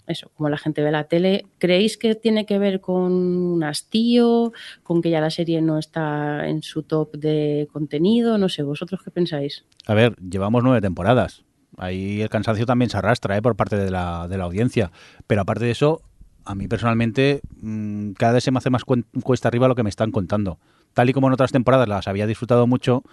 [0.10, 4.52] eso, como la gente ve la tele, ¿creéis que tiene que ver con un hastío,
[4.84, 8.38] con que ya la serie no está en su top de contenido?
[8.38, 9.66] No sé, ¿vosotros qué pensáis?
[9.86, 11.44] A ver, llevamos nueve temporadas.
[11.78, 13.42] Ahí el cansancio también se arrastra ¿eh?
[13.42, 14.92] por parte de la, de la audiencia.
[15.28, 16.02] Pero aparte de eso,
[16.44, 19.90] a mí personalmente mmm, cada vez se me hace más cuesta arriba lo que me
[19.90, 20.58] están contando.
[20.94, 23.04] Tal y como en otras temporadas las había disfrutado mucho,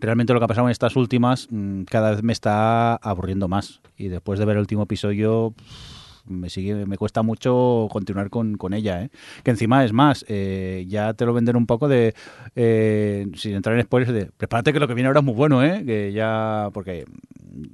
[0.00, 3.80] realmente lo que ha pasado en estas últimas mmm, cada vez me está aburriendo más.
[3.96, 5.54] Y después de ver el último episodio...
[6.24, 9.10] Me sigue me cuesta mucho continuar con, con ella ¿eh?
[9.42, 12.14] que encima es más eh, ya te lo venden un poco de
[12.54, 15.64] eh, sin entrar en spoilers de prepárate que lo que viene ahora es muy bueno
[15.64, 15.84] ¿eh?
[15.84, 17.06] que ya porque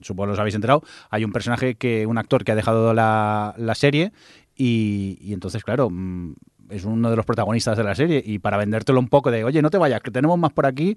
[0.01, 3.75] supongo los habéis enterado hay un personaje que un actor que ha dejado la, la
[3.75, 4.13] serie
[4.57, 6.35] y, y, entonces claro mm,
[6.71, 9.61] es uno de los protagonistas de la serie y para vendértelo un poco de oye
[9.61, 10.97] no te vayas que tenemos más por aquí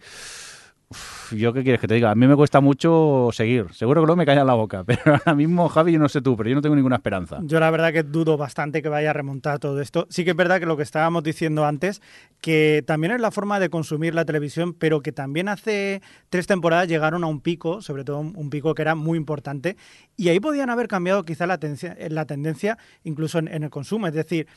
[1.31, 3.67] Yo qué quieres que te diga, a mí me cuesta mucho seguir.
[3.73, 6.35] Seguro que luego me en la boca, pero ahora mismo, Javi, yo no sé tú,
[6.37, 7.39] pero yo no tengo ninguna esperanza.
[7.43, 10.07] Yo la verdad que dudo bastante que vaya a remontar todo esto.
[10.09, 12.01] Sí que es verdad que lo que estábamos diciendo antes,
[12.41, 16.87] que también es la forma de consumir la televisión, pero que también hace tres temporadas
[16.87, 19.77] llegaron a un pico, sobre todo un pico que era muy importante,
[20.17, 24.07] y ahí podían haber cambiado quizá la, tendencia, incluso en el consumo.
[24.07, 24.47] Es decir,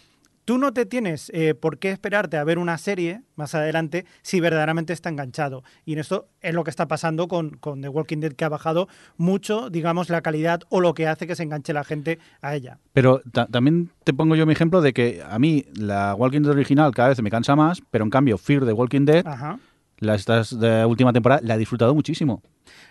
[0.45, 4.41] tú no te tienes eh, por qué esperarte a ver una serie más adelante si
[4.41, 5.65] verdaderamente está enganchado.
[5.85, 8.49] Y en esto es lo que está pasando con, con, The Walking Dead, que ha
[8.49, 12.55] bajado mucho, digamos, la calidad o lo que hace que se enganche la gente a
[12.55, 12.79] ella.
[12.93, 16.93] Pero también te pongo yo mi ejemplo de que a mí la Walking Dead original
[16.95, 19.59] cada vez me cansa más, pero en cambio Fear the Walking Dead, Ajá.
[19.99, 22.43] la estas de última temporada, la he disfrutado muchísimo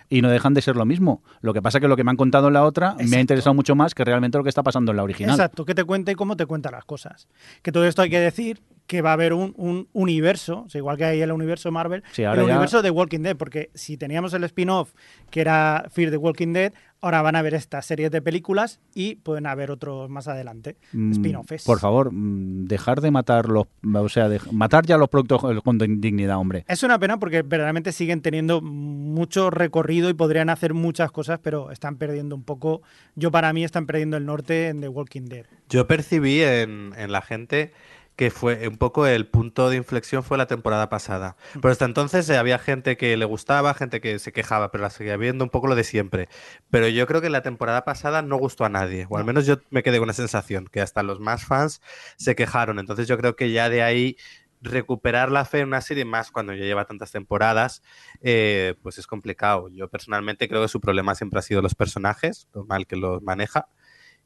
[0.08, 1.22] y no dejan de ser lo mismo.
[1.40, 3.10] Lo que pasa es que lo que me han contado en la otra Exacto.
[3.10, 5.34] me ha interesado mucho más que realmente lo que está pasando en la original.
[5.34, 7.28] Exacto, que te cuenta y cómo te cuenta las cosas.
[7.62, 10.78] Que todo esto hay que decir que va a haber un, un universo, o sea,
[10.78, 13.96] igual que hay el universo Marvel, Sí, el ya- universo de Walking Dead, porque si
[13.96, 14.92] teníamos el spin-off
[15.30, 19.16] que era Fear the Walking Dead, ahora van a haber estas series de películas y
[19.16, 21.64] pueden haber otros más adelante, Mm, spin-offs.
[21.64, 25.78] Por favor, mm, dejar de matar los, o sea, de- matar ya los productos con
[25.78, 26.64] dignidad, hombre.
[26.68, 31.70] Es una pena porque verdaderamente siguen teniendo mucho recorrido y podrían hacer muchas cosas, pero
[31.70, 32.82] están perdiendo un poco.
[33.16, 35.46] Yo, para mí, están perdiendo el norte en The Walking Dead.
[35.70, 37.72] Yo percibí en, en la gente
[38.16, 41.36] que fue un poco el punto de inflexión fue la temporada pasada.
[41.54, 44.90] Pero hasta entonces eh, había gente que le gustaba, gente que se quejaba, pero la
[44.90, 46.28] seguía viendo un poco lo de siempre.
[46.70, 49.58] Pero yo creo que la temporada pasada no gustó a nadie, o al menos yo
[49.70, 51.80] me quedé con una sensación, que hasta los más fans
[52.16, 52.78] se quejaron.
[52.78, 54.16] Entonces yo creo que ya de ahí
[54.64, 57.82] recuperar la fe en una serie más cuando ya lleva tantas temporadas,
[58.22, 59.68] eh, pues es complicado.
[59.68, 63.22] Yo personalmente creo que su problema siempre ha sido los personajes, lo mal que los
[63.22, 63.68] maneja.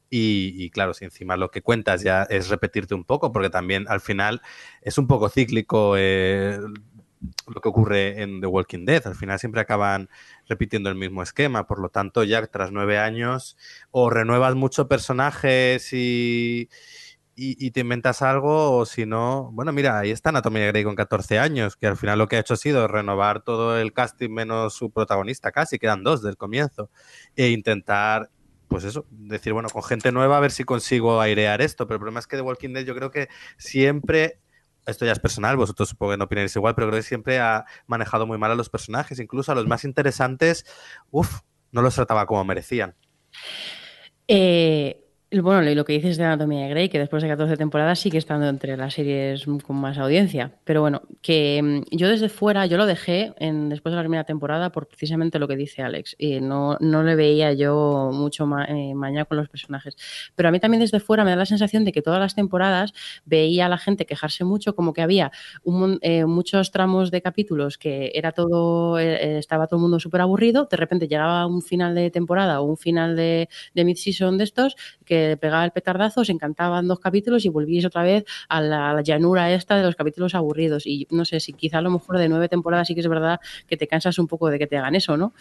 [0.09, 3.85] Y, y, claro, si encima lo que cuentas ya es repetirte un poco, porque también
[3.87, 4.41] al final
[4.81, 6.59] es un poco cíclico eh,
[7.53, 9.05] lo que ocurre en The Walking Dead.
[9.05, 10.09] Al final siempre acaban
[10.47, 11.67] repitiendo el mismo esquema.
[11.67, 13.57] Por lo tanto, ya tras nueve años,
[13.91, 16.69] o renuevas muchos personajes y,
[17.35, 20.95] y, y te inventas algo, o si no, bueno, mira, ahí está Anatomía Grey con
[20.95, 24.29] 14 años, que al final lo que ha hecho ha sido renovar todo el casting
[24.29, 26.89] menos su protagonista, casi quedan dos del comienzo,
[27.35, 28.29] e intentar
[28.69, 31.87] pues eso, decir, bueno, con gente nueva a ver si consigo airear esto.
[31.87, 33.27] Pero el problema es que The Walking Dead yo creo que
[33.57, 34.39] siempre,
[34.85, 37.65] esto ya es personal, vosotros supongo que no opináis igual, pero creo que siempre ha
[37.87, 40.65] manejado muy mal a los personajes, incluso a los más interesantes,
[41.09, 42.95] uff, no los trataba como merecían.
[44.27, 48.17] Eh, bueno, lo que dices de Anatomía de Grey, que después de 14 temporadas sigue
[48.17, 50.53] estando entre las series con más audiencia.
[50.63, 54.23] Pero bueno, que mm, yo desde fuera, yo lo dejé en, después de la primera
[54.23, 56.15] temporada por precisamente lo que dice Alex.
[56.17, 59.95] Y no, no le veía yo mucho eh, mañana con los personajes.
[60.35, 62.93] Pero a mí también desde fuera me da la sensación de que todas las temporadas
[63.25, 65.31] veía a la gente quejarse mucho, como que había
[65.63, 70.21] un, eh, muchos tramos de capítulos que era todo, eh, estaba todo el mundo súper
[70.21, 70.67] aburrido.
[70.71, 74.75] De repente llegaba un final de temporada o un final de, de mid-season de estos
[75.05, 78.93] que pegaba el petardazo, se encantaban dos capítulos y volvíais otra vez a la, a
[78.93, 80.85] la, llanura esta de los capítulos aburridos.
[80.85, 83.39] Y no sé si quizá a lo mejor de nueve temporadas sí que es verdad
[83.67, 85.33] que te cansas un poco de que te hagan eso, ¿no?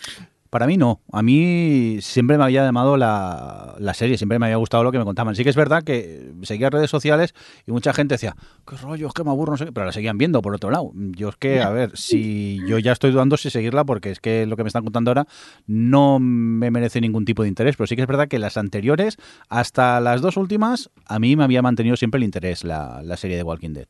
[0.51, 1.01] Para mí no.
[1.13, 4.99] A mí siempre me había llamado la, la, serie, siempre me había gustado lo que
[4.99, 5.35] me contaban.
[5.37, 7.35] Sí que es verdad que seguía redes sociales
[7.67, 8.35] y mucha gente decía,
[8.67, 10.71] qué rollo, es que me aburro, no sé qué, pero la seguían viendo por otro
[10.71, 10.93] lado.
[10.95, 14.47] Yo es que, a ver, si yo ya estoy dudando si seguirla porque es que
[14.47, 15.27] lo que me están contando ahora
[15.67, 19.19] no me merece ningún tipo de interés, pero sí que es verdad que las anteriores,
[19.49, 23.37] hasta las dos últimas, a mí me había mantenido siempre el interés la, la serie
[23.37, 23.87] de Walking Dead.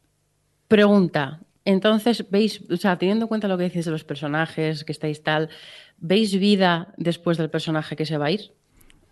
[0.67, 4.93] Pregunta, entonces, veis, o sea, teniendo en cuenta lo que dices de los personajes, que
[4.93, 5.49] estáis tal,
[5.99, 8.53] ¿veis vida después del personaje que se va a ir?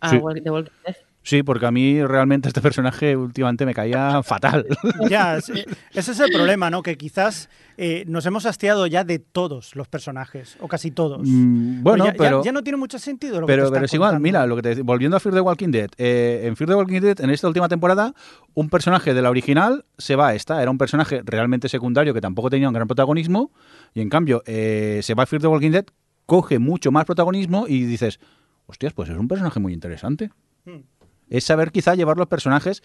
[0.00, 0.16] A Sí.
[0.18, 0.96] Walk- de Walking Dead?
[1.26, 4.64] Sí, porque a mí realmente este personaje últimamente me caía fatal.
[5.10, 6.84] Ya, ese, ese es el problema, ¿no?
[6.84, 11.22] Que quizás eh, nos hemos hastiado ya de todos los personajes, o casi todos.
[11.24, 12.44] Mm, bueno, ya, ya- pero...
[12.44, 14.62] ya no tiene mucho sentido lo que Pero, te pero es igual, mira, lo que
[14.62, 17.48] te, volviendo a Fear the Walking Dead, eh, en Fear the Walking Dead, en esta
[17.48, 18.14] última temporada,
[18.54, 20.62] un personaje de la original se va a esta.
[20.62, 23.50] Era un personaje realmente secundario que tampoco tenía un gran protagonismo,
[23.94, 25.86] y en cambio eh, se va a Fear the Walking Dead,
[26.24, 28.20] coge mucho más protagonismo y dices,
[28.66, 30.30] hostias, pues es un personaje muy interesante.
[30.64, 30.82] Hmm.
[31.28, 32.82] Es saber quizá llevar los personajes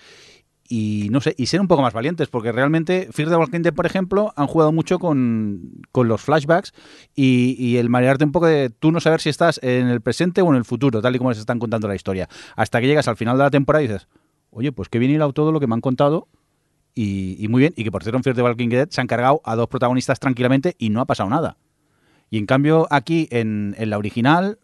[0.71, 3.73] y no sé, y ser un poco más valientes, porque realmente Fear the Walking Dead,
[3.73, 6.73] por ejemplo, han jugado mucho con, con los flashbacks
[7.13, 10.41] y, y el marearte un poco de tú no saber si estás en el presente
[10.41, 12.29] o en el futuro, tal y como les están contando la historia.
[12.55, 14.07] Hasta que llegas al final de la temporada y dices,
[14.49, 16.29] oye, pues qué bien hilado todo lo que me han contado
[16.93, 19.41] y, muy bien, y que por cierto en Fear the Walking Dead se han cargado
[19.43, 21.57] a dos protagonistas tranquilamente y no ha pasado nada.
[22.29, 24.57] Y en cambio aquí en, en la original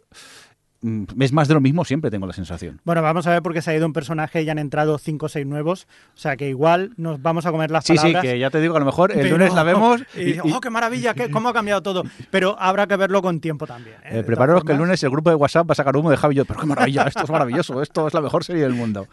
[1.19, 2.79] es más de lo mismo siempre, tengo la sensación.
[2.83, 5.25] Bueno, vamos a ver por qué se ha ido un personaje y han entrado cinco
[5.25, 5.87] o seis nuevos.
[6.15, 8.23] O sea que igual nos vamos a comer las Sí, sí, palabras.
[8.23, 10.59] que ya te digo, a lo mejor el pero- lunes la vemos Y, y, ¡Oh,
[10.61, 11.13] qué maravilla!
[11.13, 12.03] qué- ¿Cómo ha cambiado todo?
[12.31, 13.95] Pero habrá que verlo con tiempo también.
[14.05, 14.19] ¿eh?
[14.19, 16.35] Eh, prepararos que el lunes el grupo de WhatsApp va a sacar humo de Javi
[16.35, 19.07] y yo, pero qué maravilla, esto es maravilloso, esto es la mejor serie del mundo.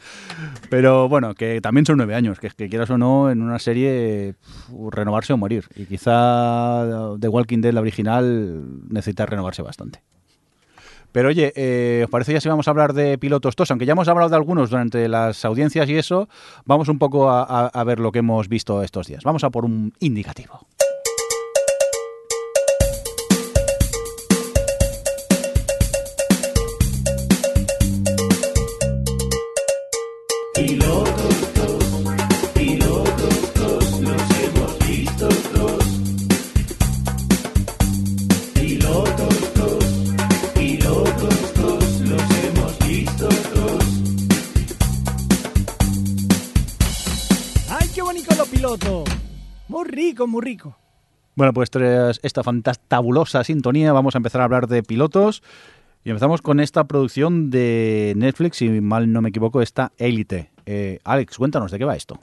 [0.71, 4.35] Pero bueno, que también son nueve años, que, que quieras o no, en una serie
[4.91, 5.65] renovarse o morir.
[5.75, 10.01] Y quizá The Walking Dead, la original, necesita renovarse bastante.
[11.15, 13.71] Pero oye, eh, ¿os parece ya si vamos a hablar de pilotos tos?
[13.71, 16.29] Aunque ya hemos hablado de algunos durante las audiencias y eso,
[16.65, 19.23] vamos un poco a, ver lo que hemos visto estos días.
[19.23, 20.67] Vamos a por un indicativo.
[30.57, 30.79] ¡Ay,
[50.15, 50.79] rico, muy rico.
[51.35, 55.43] Bueno, pues tras esta fantabulosa sintonía vamos a empezar a hablar de pilotos
[56.05, 60.51] y empezamos con esta producción de Netflix, si mal no me equivoco, esta Élite.
[60.67, 62.21] Eh, Alex, cuéntanos de qué va esto.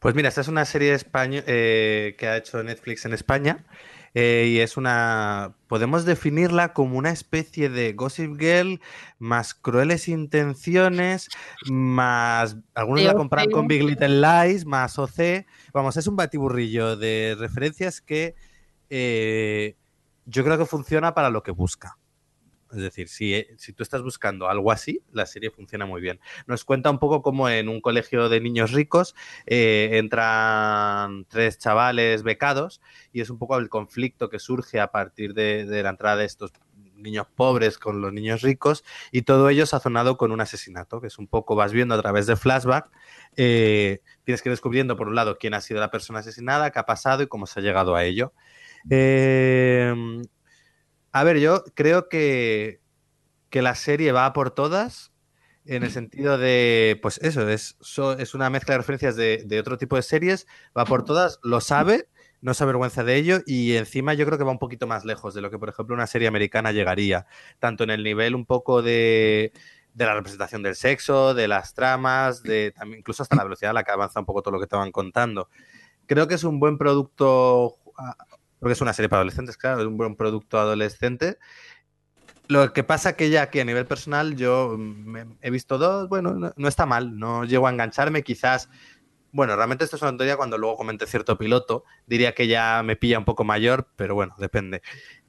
[0.00, 3.64] Pues mira, esta es una serie español que ha hecho Netflix en España
[4.14, 8.80] eh, y es una, podemos definirla como una especie de Gossip Girl
[9.18, 11.28] más crueles intenciones,
[11.70, 15.46] más algunos la comparan con Big Little Lies, más OC.
[15.72, 18.34] Vamos, es un batiburrillo de referencias que
[18.90, 19.76] eh,
[20.26, 21.96] yo creo que funciona para lo que busca.
[22.72, 26.20] Es decir, si, eh, si tú estás buscando algo así, la serie funciona muy bien.
[26.46, 29.14] Nos cuenta un poco como en un colegio de niños ricos
[29.46, 32.80] eh, entran tres chavales becados
[33.12, 36.24] y es un poco el conflicto que surge a partir de, de la entrada de
[36.24, 36.52] estos
[37.02, 41.18] niños pobres con los niños ricos y todo ello sazonado con un asesinato, que es
[41.18, 42.90] un poco, vas viendo a través de flashback,
[43.36, 46.78] eh, tienes que ir descubriendo por un lado quién ha sido la persona asesinada, qué
[46.78, 48.32] ha pasado y cómo se ha llegado a ello.
[48.88, 49.94] Eh,
[51.12, 52.80] a ver, yo creo que,
[53.50, 55.12] que la serie va a por todas,
[55.66, 59.60] en el sentido de, pues eso, es, so- es una mezcla de referencias de, de
[59.60, 60.46] otro tipo de series,
[60.76, 62.08] va por todas, lo sabe,
[62.40, 65.34] no se avergüenza de ello y encima yo creo que va un poquito más lejos
[65.34, 67.26] de lo que, por ejemplo, una serie americana llegaría,
[67.60, 69.52] tanto en el nivel un poco de,
[69.94, 73.84] de la representación del sexo, de las tramas, de incluso hasta la velocidad a la
[73.84, 75.48] que avanza un poco todo lo que te van contando.
[76.06, 77.78] Creo que es un buen producto,
[78.62, 81.36] porque es una serie para adolescentes, claro, es un buen producto adolescente.
[82.46, 86.52] Lo que pasa que ya que a nivel personal yo me- he visto dos, bueno,
[86.56, 88.68] no, está mal, no llego a engancharme, quizás,
[89.32, 92.94] bueno, realmente esto es una tontería cuando luego comente cierto piloto, diría que ya me
[92.94, 94.80] pilla un poco mayor, pero bueno, depende.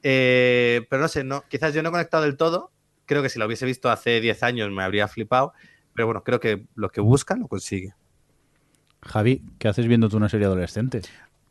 [0.04, 2.72] Eh, pero no sé, no, quizás yo no he conectado del todo,
[3.08, 5.54] creo que si lo hubiese visto hace 10 años me habría flipado,
[5.96, 7.96] pero bueno, creo que lo que busca lo consigue.
[9.02, 11.02] Javi, ¿qué haces viendo tú una serie adolescente?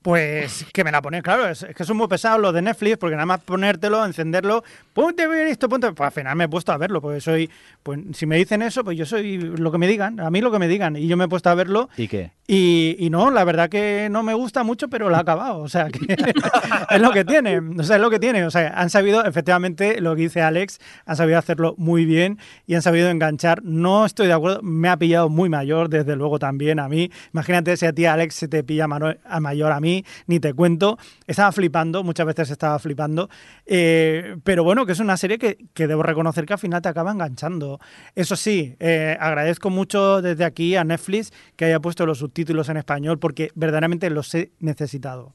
[0.03, 2.99] Pues que me la pone, claro, es, es que son muy pesados los de Netflix,
[2.99, 5.93] porque nada más ponértelo, encenderlo, ponte a ver esto, ponte.
[5.93, 7.49] Pues al final me he puesto a verlo, porque soy,
[7.83, 10.51] pues si me dicen eso, pues yo soy lo que me digan, a mí lo
[10.51, 12.33] que me digan, y yo me he puesto a verlo, ¿Y qué?
[12.49, 15.69] y, y no, la verdad que no me gusta mucho, pero lo ha acabado, o
[15.69, 16.01] sea, que
[16.91, 20.01] es lo que tiene, o sea, es lo que tiene, o sea, han sabido, efectivamente,
[20.01, 24.27] lo que dice Alex, han sabido hacerlo muy bien y han sabido enganchar, no estoy
[24.27, 27.93] de acuerdo, me ha pillado muy mayor, desde luego también a mí, imagínate si a
[27.93, 29.92] ti Alex se te pilla mayor a mí,
[30.27, 33.29] ni te cuento, estaba flipando, muchas veces estaba flipando,
[33.67, 36.88] eh, pero bueno, que es una serie que, que debo reconocer que al final te
[36.88, 37.79] acaba enganchando.
[38.15, 42.77] Eso sí, eh, agradezco mucho desde aquí a Netflix que haya puesto los subtítulos en
[42.77, 45.35] español porque verdaderamente los he necesitado.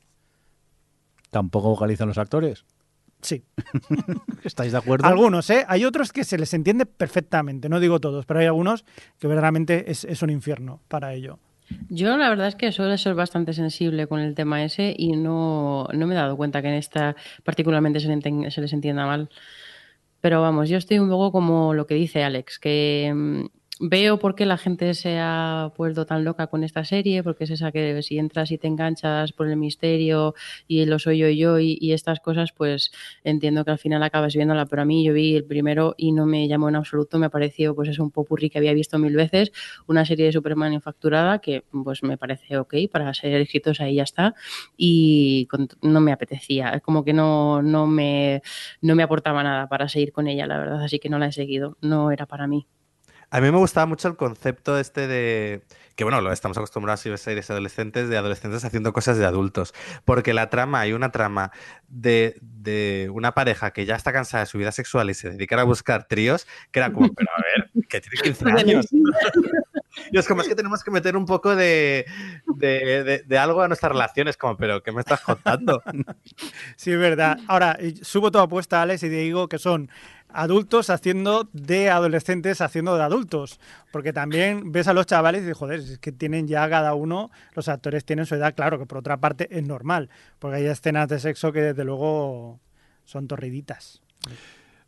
[1.30, 2.66] ¿Tampoco vocalizan los actores?
[3.22, 3.44] Sí.
[4.44, 5.06] ¿Estáis de acuerdo?
[5.08, 5.66] Algunos, ¿eh?
[5.68, 8.86] Hay otros que se les entiende perfectamente, no digo todos, pero hay algunos
[9.20, 11.40] que verdaderamente es, es un infierno para ello.
[11.90, 15.88] Yo la verdad es que suelo ser bastante sensible con el tema ese y no,
[15.94, 19.30] no me he dado cuenta que en esta particularmente se, se les entienda mal.
[20.22, 23.46] Pero vamos, yo estoy un poco como lo que dice Alex, que mm,
[23.80, 27.52] veo por qué la gente se ha vuelto tan loca con esta serie, porque es
[27.52, 30.36] esa que si entras y te enganchas por el misterio
[30.68, 32.92] y lo soy yo y yo y, estas cosas, pues
[33.24, 36.26] entiendo que al final acabas viéndola, pero a mí yo vi el primero y no
[36.26, 39.52] me llamó en absoluto, me pareció pues es un popurrí que había visto mil veces,
[39.88, 44.04] una serie de super manufacturada que pues me parece ok para ser exitosa y ya
[44.04, 44.36] está,
[44.78, 45.48] y
[45.82, 48.42] no me apetecía, es como que no, no, me,
[48.82, 51.32] no me aportaba nada para seguir con ella, la verdad, así que no la he
[51.32, 52.68] seguido, no era para mí.
[53.30, 55.62] A mí me gustaba mucho el concepto este de...
[55.96, 59.74] Que bueno, lo estamos acostumbrados a series adolescentes, de adolescentes haciendo cosas de adultos.
[60.06, 61.52] Porque la trama, hay una trama
[61.88, 65.60] de, de una pareja que ya está cansada de su vida sexual y se dedica
[65.60, 68.86] a buscar tríos, que era como, pero a ver, que tiene 15 años.
[70.12, 72.06] Y es como, es que tenemos que meter un poco de,
[72.56, 75.82] de, de- de algo a nuestras relaciones, como, pero ¿qué me estás contando?
[76.76, 77.40] Sí, es verdad.
[77.48, 79.90] Ahora, subo toda apuesta, Alex, y te digo que son
[80.30, 83.60] adultos haciendo de adolescentes haciendo de adultos.
[83.92, 87.32] Porque también ves a los chavales y dices, joder, es que tienen ya cada uno,
[87.54, 90.10] los actores tienen su edad, claro, que por otra parte es normal.
[90.40, 92.60] Porque hay escenas de sexo que desde luego
[93.06, 94.02] son torriditas.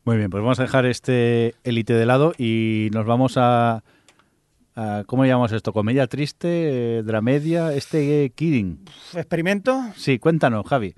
[0.05, 3.83] Muy bien, pues vamos a dejar este élite de lado y nos vamos a, a-
[5.07, 5.73] ¿cómo llamamos esto?
[5.73, 6.47] ¿Comedia triste?
[6.99, 7.73] eh, ¿Dramedia?
[7.73, 8.79] ¿Este eh, Kidding?
[9.15, 9.81] ¿Experimento?
[9.95, 10.93] Sí, cuéntanos, Javi.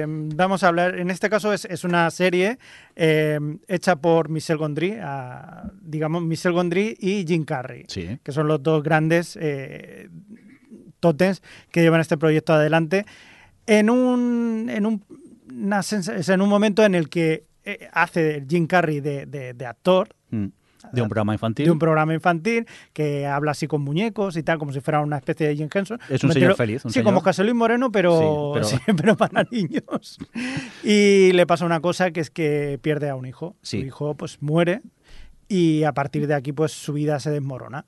[0.00, 2.58] Em, vamos a hablar, en este caso es, es una serie
[2.96, 7.84] em, hecha por Michel Gondry, ah, digamos Michel Gondry y Jim Carrey.
[7.88, 8.18] Sí.
[8.22, 10.08] que son los dos grandes eh,
[11.00, 13.04] totems que llevan este proyecto adelante,
[13.66, 15.04] en un, en un,
[15.52, 15.80] una
[16.28, 20.48] en un momento en el que eh, hace Jim Carrey de, de- de actor Mm.
[20.92, 21.64] De un programa infantil.
[21.66, 25.16] de un programa infantil que habla así con muñecos y tal, como si fuera una
[25.16, 25.98] especie de Jim Henson.
[26.08, 29.16] Es un señor feliz, un sí, señor- como José Luis Moreno, pero, Sí, sí, pero-
[29.16, 30.18] para niños.
[30.84, 33.56] Y le pasa una cosa que es que pierde a un hijo.
[33.62, 34.80] Su hijo pues muere
[35.48, 37.86] y a partir de aquí pues su vida se desmorona.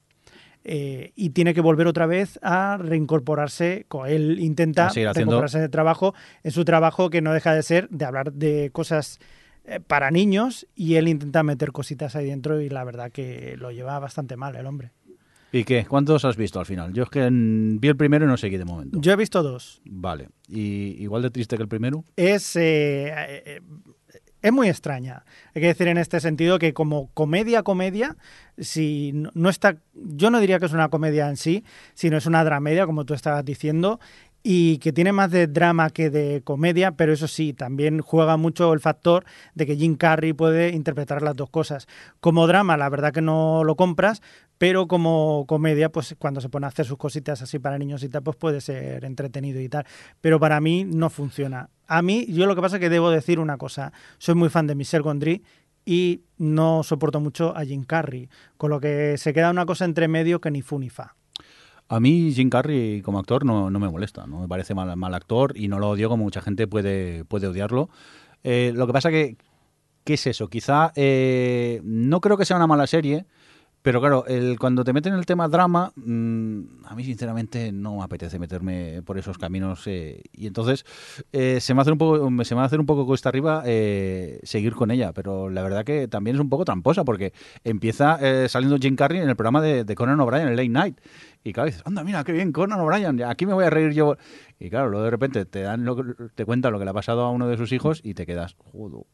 [0.62, 3.86] Eh, y tiene que volver otra vez a reincorporarse.
[3.88, 7.88] co- Él intenta haciendo- reincorporarse de trabajo en su trabajo que no deja de ser
[7.88, 9.20] de hablar de cosas
[9.86, 13.98] para niños y él intenta meter cositas ahí dentro y la verdad que lo lleva
[13.98, 14.92] bastante mal el hombre.
[15.52, 15.84] ¿Y qué?
[15.84, 16.92] ¿Cuántos has visto al final?
[16.92, 19.00] Yo es que mm, vi el primero y no seguí de momento.
[19.00, 19.80] Yo he visto dos.
[19.84, 20.28] Vale.
[20.48, 22.04] ¿Y igual de triste que el primero?
[22.16, 23.60] Es, eh, eh,
[24.42, 25.24] es muy extraña.
[25.54, 28.16] Hay que decir en este sentido que como comedia, comedia,
[28.58, 31.64] si no, no está, yo no diría que es una comedia en sí,
[31.94, 33.98] sino es una dramedia, como tú estabas diciendo,
[34.42, 38.72] y que tiene más de drama que de comedia, pero eso sí, también juega mucho
[38.72, 39.24] el factor
[39.54, 41.86] de que Jim Carrey puede interpretar las dos cosas.
[42.20, 44.22] Como drama, la verdad que no lo compras,
[44.56, 48.08] pero como comedia, pues cuando se pone a hacer sus cositas así para niños y
[48.08, 49.84] tal, pues puede ser entretenido y tal.
[50.20, 51.70] Pero para mí no funciona.
[51.86, 53.92] A mí, yo lo que pasa es que debo decir una cosa.
[54.18, 55.42] Soy muy fan de Michel Gondry
[55.84, 60.08] y no soporto mucho a Jim Carrey, con lo que se queda una cosa entre
[60.08, 61.16] medio que ni fu ni fa.
[61.90, 65.12] A mí Jim Carrey como actor no, no me molesta, no me parece mal, mal
[65.12, 67.90] actor y no lo odio como mucha gente puede, puede odiarlo.
[68.44, 69.36] Eh, lo que pasa que,
[70.04, 70.46] ¿qué es eso?
[70.46, 73.26] Quizá eh, no creo que sea una mala serie,
[73.82, 77.96] pero claro, el, cuando te meten en el tema drama, mm, a mí sinceramente no
[77.96, 80.84] me apetece meterme por esos caminos eh, y entonces
[81.32, 84.74] eh, se me hace un poco, se me va un poco cuesta arriba eh, seguir
[84.74, 87.32] con ella, pero la verdad que también es un poco tramposa porque
[87.64, 91.00] empieza eh, saliendo Jim Carrey en el programa de, Conan O'Brien, el Late Night.
[91.42, 94.16] Y claro, dices, anda, mira, qué bien, Conan O'Brien, aquí me voy a reír yo.
[94.58, 95.96] Y claro, luego de repente te dan lo,
[96.34, 98.56] te cuentan lo que le ha pasado a uno de sus hijos y te quedas,
[98.72, 99.06] jodo.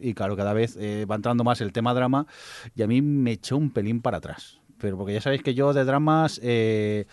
[0.00, 2.26] Y claro, cada vez eh, va entrando más el tema drama
[2.74, 4.60] y a mí me echó un pelín para atrás.
[4.78, 7.06] Pero porque ya sabéis que yo de dramas eh,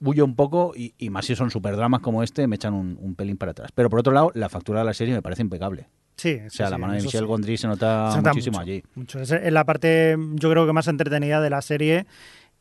[0.00, 2.98] huyo un poco y, y más si son super dramas como este, me echan un,
[3.00, 3.70] un pelín para atrás.
[3.74, 5.88] Pero por otro lado, la factura de la serie me parece impecable.
[6.16, 8.82] Sí, O sea, la mano de Michelle Gondry se nota, Se nota muchísimo mucho, allí.
[8.94, 9.20] mucho.
[9.20, 12.06] Es la parte, yo creo que más entretenida de la serie.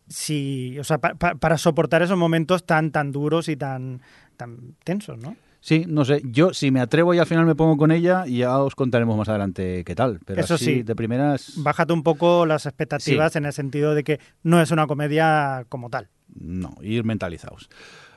[0.07, 4.01] Sí, o sea, pa- pa- para soportar esos momentos tan, tan duros y tan,
[4.37, 5.35] tan tensos, ¿no?
[5.65, 6.21] Sí, no sé.
[6.25, 9.27] Yo, si me atrevo y al final me pongo con ella, ya os contaremos más
[9.29, 10.19] adelante qué tal.
[10.23, 10.83] Pero Eso así, sí.
[10.83, 14.85] de primeras, Bájate un poco las expectativas en el sentido de que no es una
[14.85, 16.07] comedia como tal.
[16.35, 17.67] no, ir mentalizados.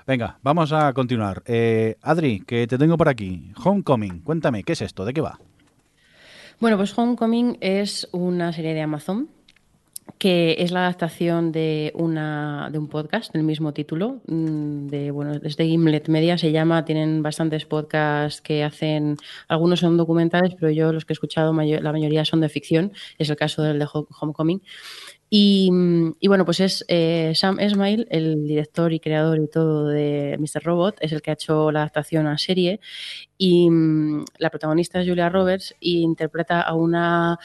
[0.07, 1.43] Venga, vamos a continuar.
[1.47, 3.51] Eh, Adri, que te tengo por aquí.
[3.65, 5.07] Homecoming, cuéntame, ¿qué es esto?
[5.07, 5.39] ¿De qué va?
[6.61, 9.31] Bueno, pues Homecoming es una serie de Amazon
[10.17, 15.35] que es la adaptación de una de un podcast del mismo título mm, de bueno
[15.43, 19.17] es de Gimlet Media se llama tienen bastantes podcasts que hacen
[19.49, 23.31] algunos son documentales pero yo los que he escuchado la mayoría son de ficción es
[23.31, 23.87] el caso del de
[24.21, 24.63] Homecoming
[25.31, 25.71] y,
[26.21, 30.65] y, bueno, pues es eh, Sam Esmail, el director y creador y todo de Mr.
[30.65, 32.81] Robot, es el que ha hecho la adaptación a serie.
[33.37, 37.39] Y mm, la protagonista es Julia Roberts y interpreta a una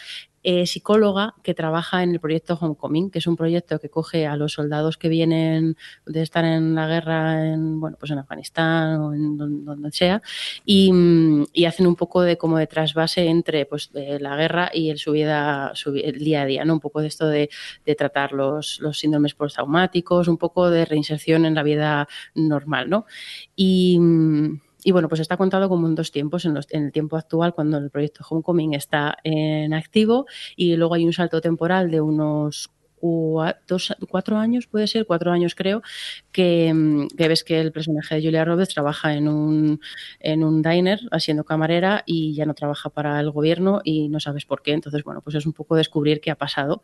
[0.44, 4.36] eh, psicóloga que trabaja en el proyecto Homecoming, que es un proyecto que coge a
[4.36, 9.14] los soldados que vienen de estar en la guerra en, bueno, pues en Afganistán o
[9.14, 10.22] en donde, sea,
[10.66, 10.91] y,
[11.66, 15.74] hacen un poco de como de trasvase entre pues, la guerra y el, su vida,
[15.86, 16.74] el día a día, ¿no?
[16.74, 17.50] Un poco de esto de,
[17.98, 23.06] tratar los, los síndromes postraumáticos, un poco de reinserción en la vida normal, ¿no?
[23.56, 23.98] Y
[24.84, 27.90] y bueno, pues está contado como en dos tiempos, en, el tiempo actual cuando el
[27.90, 30.26] proyecto Homecoming está en activo
[30.56, 32.70] y luego hay un salto temporal de unos
[34.10, 35.82] cuatro años, puede ser, cuatro años creo,
[36.32, 36.74] que,
[37.18, 39.82] ves que el personaje de Julia Roberts trabaja en un,
[40.20, 44.46] en un diner haciendo camarera y ya no trabaja para el gobierno y no sabes
[44.46, 44.72] por qué.
[44.72, 46.82] Entonces, bueno, pues es un poco descubrir qué ha pasado.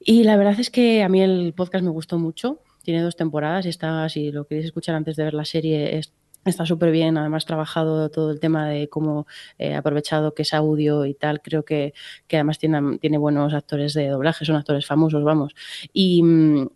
[0.00, 2.62] Y la verdad es que a mí el podcast me gustó mucho.
[2.82, 6.14] Tiene dos temporadas y está, si lo queréis escuchar antes de ver la serie, es
[6.46, 9.26] Está súper bien, además trabajado todo el tema de cómo
[9.58, 11.42] he aprovechado que es audio y tal.
[11.42, 11.92] Creo que,
[12.28, 15.56] que además tiene, tiene, buenos actores de doblaje, son actores famosos, vamos.
[15.92, 16.22] Y,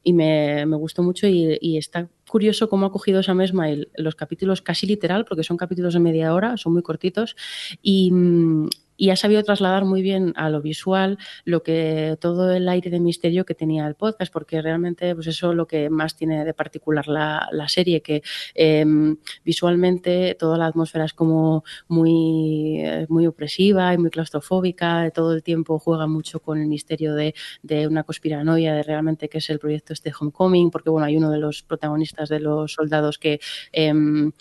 [0.02, 4.60] y me, me, gustó mucho y, está curioso cómo ha cogido Sam Esmail los capítulos
[4.60, 7.36] casi literal, porque son capítulos de media hora, son muy cortitos.
[7.80, 8.10] Y,
[9.00, 13.00] y ha sabido trasladar muy bien a lo visual lo que todo el aire de
[13.00, 16.52] misterio que tenía el podcast, porque realmente pues eso es lo que más tiene de
[16.52, 18.22] particular la, serie, que
[18.54, 25.32] em, visualmente toda la atmósfera es como muy, eh, muy opresiva y muy claustrofóbica, todo
[25.32, 27.32] el tiempo juega mucho con el misterio de,
[27.88, 31.38] una conspiranoia de realmente qué es el proyecto este Homecoming, porque bueno, hay uno de
[31.38, 33.40] los protagonistas de los soldados que
[33.72, 34.32] em,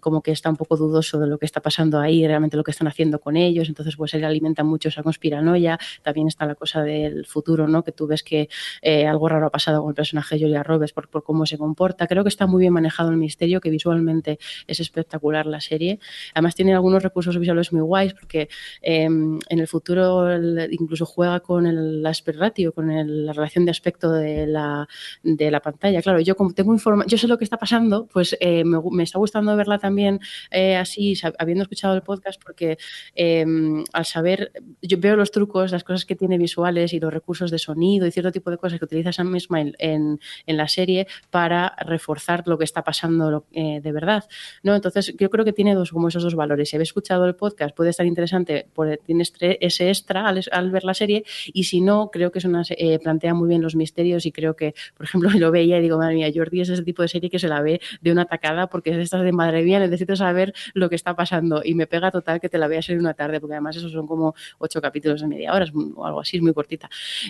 [0.00, 2.70] como que está un poco dudoso de lo que está pasando ahí, realmente lo que
[2.70, 6.82] están haciendo con ellos, entonces pues él alimenta mucho esa conspiranoia, también está la cosa
[6.82, 7.82] del futuro, ¿no?
[7.82, 8.48] Que tú ves que
[8.82, 12.06] eh, algo raro ha pasado con el personaje de Julia Roberts por, cómo se comporta,
[12.06, 15.98] creo que está muy bien manejado el misterio, que visualmente es espectacular la serie,
[16.34, 18.48] además tiene algunos recursos visuales muy guays, porque
[18.80, 20.32] em, en el futuro
[20.70, 22.88] incluso juega con el aspect ratio, con
[23.26, 24.88] la relación de aspecto de la,
[25.22, 28.36] de la pantalla, claro, yo como tengo información, yo sé lo que está pasando, pues
[28.40, 30.20] eh, me, me está gustando verla también
[30.50, 32.78] eh, así, habiendo escuchado el podcast, porque
[33.14, 37.50] em, al saber, yo veo los trucos, las cosas que tiene visuales y los recursos
[37.50, 41.06] de sonido y cierto tipo de cosas que utiliza Sam Ismail en, en la serie
[41.30, 44.24] para reforzar lo que está pasando eh, de verdad.
[44.62, 44.74] ¿no?
[44.74, 46.70] Entonces, yo creo que tiene dos, como esos dos valores.
[46.70, 48.66] Si habéis escuchado el podcast, puede estar interesante,
[49.04, 52.98] tienes ese extra al, ver la serie, y si no, creo que es una, eh,
[52.98, 56.14] plantea muy bien los misterios y creo que, por ejemplo, lo veía y digo, madre
[56.14, 58.90] mía, Jordi es ese tipo de serie que se la ve de una tacada porque
[58.90, 62.48] es esta de madre necesito saber lo que está pasando y me pega total que
[62.48, 65.52] te la veas en una tarde, porque además esos son como ocho capítulos de media
[65.52, 66.88] hora o algo así, es muy cortita.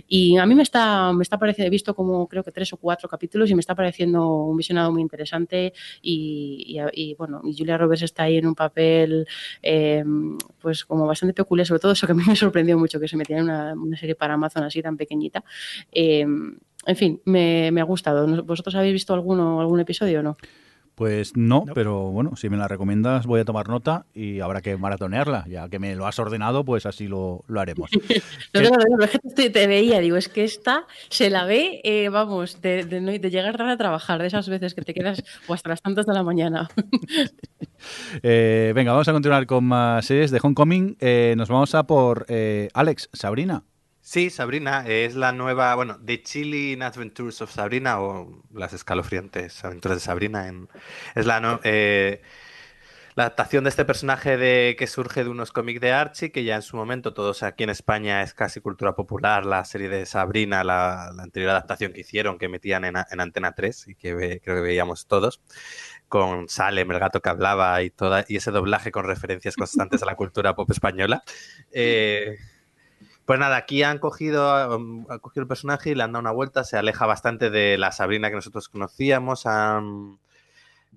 [0.08, 2.76] Y a mí me está, me está pareciendo, he visto como creo que tres o
[2.76, 7.78] cuatro capítulos y me está pareciendo un visionado muy interesante y, y, bueno, y Julia
[7.78, 9.26] Roberts está ahí en un papel
[9.62, 10.04] eh,
[10.60, 13.16] pues como bastante peculiar, sobre todo eso que a mí me sorprendió mucho, que se
[13.16, 15.44] metía en una, serie para Amazon así tan pequeñita.
[15.90, 16.26] Eh,
[16.84, 18.42] en fin, me, me, ha gustado.
[18.44, 20.36] ¿Vosotros habéis visto alguno, algún episodio o no?
[21.02, 24.76] Pues no, pero bueno, si me la recomiendas voy a tomar nota y habrá que
[24.76, 25.44] maratonearla.
[25.48, 27.90] Ya que me lo has ordenado, pues así lo, haremos.
[28.54, 32.08] no, no, no, es que te, veía, digo, es que esta se la ve, eh,
[32.08, 35.70] vamos, de, de, llegar tarde a trabajar, de esas veces que te quedas o hasta
[35.70, 36.68] las tantas de la mañana.
[38.22, 40.96] Eh, venga, vamos a continuar con más series de Homecoming.
[41.00, 42.26] Eh, nos vamos a por
[42.74, 43.64] Alex, Sabrina.
[44.04, 49.98] Sí, Sabrina es la nueva, bueno, The Chilling Adventures of Sabrina o las escalofriantes aventuras
[49.98, 50.48] de Sabrina.
[50.48, 50.68] En,
[51.14, 52.20] es la, eh,
[53.14, 56.56] la adaptación de este personaje de, que surge de unos cómics de Archie, que ya
[56.56, 60.64] en su momento todos aquí en España es casi cultura popular, la serie de Sabrina,
[60.64, 65.06] la, anterior adaptación que hicieron, que metían en, Antena 3 y que creo que veíamos
[65.06, 65.40] todos
[66.08, 70.06] con Salem, el gato que hablaba y toda y ese doblaje con referencias constantes a
[70.06, 71.22] la cultura pop española.
[71.70, 72.36] Eh,
[73.32, 76.32] pues nada, aquí han cogido, um, han cogido el personaje y le han dado una
[76.32, 79.44] vuelta, se aleja bastante de la Sabrina que nosotros conocíamos,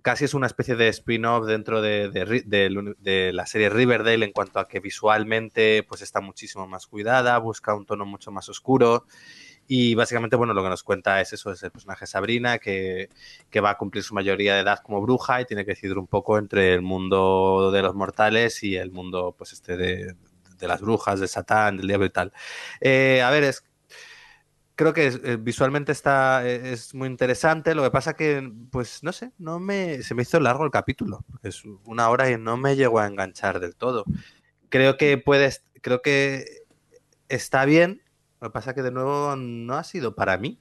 [0.01, 4.81] casi es una especie de spin-off dentro de, la serie Riverdale en cuanto a que
[4.81, 9.05] visualmente pues está muchísimo más cuidada, busca un tono mucho más oscuro
[9.65, 13.07] y básicamente, bueno, lo que nos cuenta es eso, es el personaje Sabrina que,
[13.49, 16.07] que, va a cumplir su mayoría de edad como bruja y tiene que decidir un
[16.07, 20.15] poco entre el mundo de los mortales y el mundo, pues, este, de,
[20.57, 22.33] de, las brujas, de Satán, del diablo y tal.
[22.81, 23.63] Eh, a ver, es,
[24.75, 27.75] creo que eh, visualmente está eh, es muy interesante.
[27.75, 31.25] Lo que pasa que, pues no sé, no me se me hizo largo el capítulo.
[31.43, 34.05] Es una hora y no me llegó a enganchar del todo.
[34.69, 36.45] Creo que puedes, creo que
[37.29, 38.01] está bien.
[38.41, 40.59] Lo que pasa que de nuevo no ha sido para mí.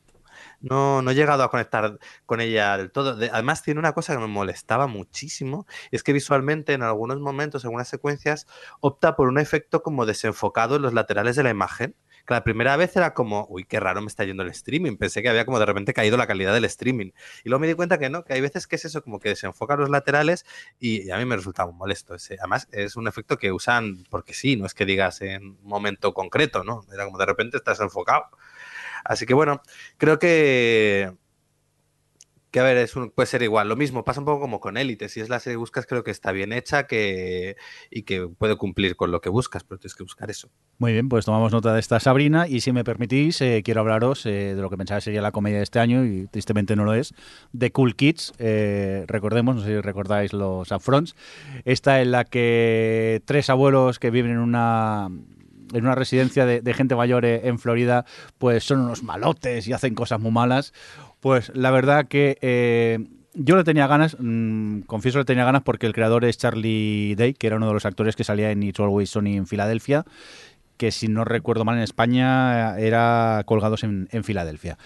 [0.60, 3.16] No, no he llegado a conectar con ella del todo.
[3.16, 7.64] De- además, tiene una cosa que me molestaba muchísimo, es que visualmente en algunos momentos,
[7.64, 8.46] en algunas secuencias,
[8.80, 11.94] opta por un efecto como desenfocado en los laterales de la imagen.
[12.26, 14.96] Que la primera vez era como, uy, qué raro me está yendo el streaming.
[14.96, 17.10] Pensé que había como de repente caído la calidad del streaming.
[17.44, 19.28] Y luego me di cuenta que no, que hay veces que es eso, como que
[19.30, 20.46] desenfoca los laterales
[20.78, 22.14] y, y a mí me resulta muy molesto.
[22.14, 25.58] Ese, además, es un efecto que usan porque sí, no es que digas en un
[25.64, 26.86] momento concreto, ¿no?
[26.92, 28.24] Era como de repente estás enfocado.
[29.04, 29.60] Así que bueno,
[29.98, 31.12] creo que.
[32.50, 33.68] Que a ver, es un- puede ser igual.
[33.68, 35.08] Lo mismo, pasa un poco como con Élite.
[35.08, 37.56] Si es la serie que buscas, creo que está bien hecha que,
[37.90, 40.48] y que puede cumplir con lo que buscas, pero tienes que buscar eso.
[40.78, 44.24] Muy bien, pues tomamos nota de esta Sabrina y si me permitís, eh, quiero hablaros
[44.26, 46.94] eh, de lo que pensaba sería la comedia de este año y tristemente no lo
[46.94, 47.12] es,
[47.52, 48.34] de Cool Kids.
[48.38, 51.16] Eh, recordemos, no sé si recordáis los upfronts,
[51.64, 55.08] esta en la que tres abuelos que viven en una
[55.74, 58.04] en una residencia de, de gente mayor eh, en Florida,
[58.38, 60.72] pues son unos malotes y hacen cosas muy malas.
[61.20, 62.98] Pues la verdad que eh,
[63.34, 67.34] yo le tenía ganas, mm, confieso le tenía ganas porque el creador es Charlie Day,
[67.34, 70.04] que era uno de los actores que salía en It's Always Sunny en Filadelfia,
[70.76, 74.78] que si no recuerdo mal en España era colgados en, en Filadelfia.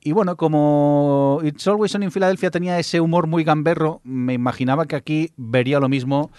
[0.00, 4.86] Y bueno, como It's Always Sunny en Filadelfia tenía ese humor muy gamberro, me imaginaba
[4.86, 6.30] que aquí vería lo mismo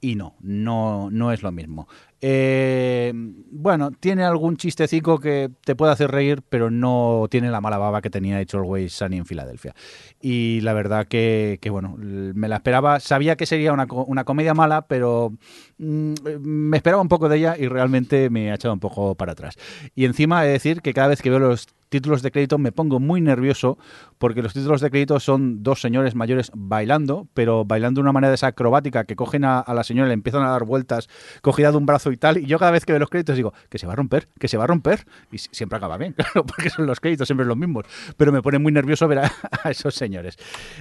[0.00, 1.86] y no, no, no es lo mismo.
[2.22, 7.78] Eh, bueno, tiene algún chistecico que te puede hacer reír, pero no tiene la mala
[7.78, 9.74] baba que tenía It's Always Sunny en Filadelfia.
[10.20, 13.00] Y la verdad que, bueno, me la esperaba.
[13.00, 15.32] Sabía que sería una, una comedia mala, pero
[15.78, 19.32] mm, me esperaba un poco de ella y realmente me ha echado un poco para
[19.32, 19.56] atrás.
[19.94, 22.72] Y encima he de decir que cada vez que veo los títulos de crédito me
[22.72, 23.76] pongo muy nervioso
[24.18, 28.30] porque los títulos de crédito son dos señores mayores bailando, pero bailando de una manera
[28.30, 31.08] de esa acrobática que cogen a, a la señora, le empiezan a dar vueltas,
[31.42, 33.52] cogida de un brazo y tal, y yo cada vez que veo los créditos digo,
[33.68, 36.12] que se va a romper, que se va a romper, y si- siempre acaba bien,
[36.16, 37.84] claro, porque son los créditos siempre los mismos,
[38.16, 39.32] pero me pone muy nervioso ver a,
[39.64, 40.36] a esos señores.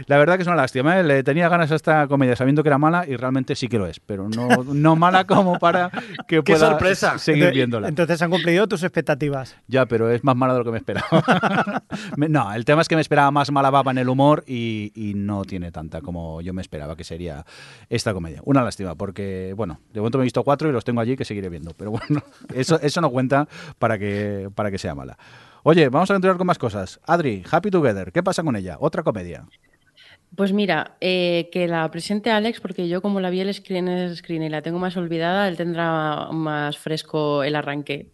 [0.08, 1.04] La verdad que es una lástima, ¿eh?
[1.04, 3.88] le tenía ganas a esta comedia sabiendo que era mala y realmente sí que lo
[3.88, 5.90] es, pero no, no mala como para
[6.28, 7.18] que ¡Qué pueda sorpresa!
[7.18, 7.88] seguir viéndola.
[7.88, 9.56] Entonces han cumplido tus expectativas.
[9.68, 10.99] Ya, pero es más mala de lo que me esperaba.
[12.18, 15.14] No, el tema es que me esperaba más mala baba en el humor y, y
[15.14, 17.46] no tiene tanta como yo me esperaba que sería
[17.90, 18.42] esta comedia.
[18.46, 21.26] Una lástima, porque, bueno, de momento me he visto cuatro y los tengo allí que
[21.26, 21.72] seguiré viendo.
[21.76, 22.24] Pero bueno,
[22.54, 23.48] eso, eso no cuenta
[23.78, 25.18] para que, para que sea mala.
[25.64, 27.00] Oye, vamos a continuar con más cosas.
[27.06, 28.78] Adri, Happy Together, ¿qué pasa con ella?
[28.80, 29.46] Otra comedia.
[30.36, 34.16] Pues mira, eh, que la presente Alex, porque yo como la vi el screen, el
[34.16, 38.12] screen y la tengo más olvidada, él tendrá más fresco el arranque.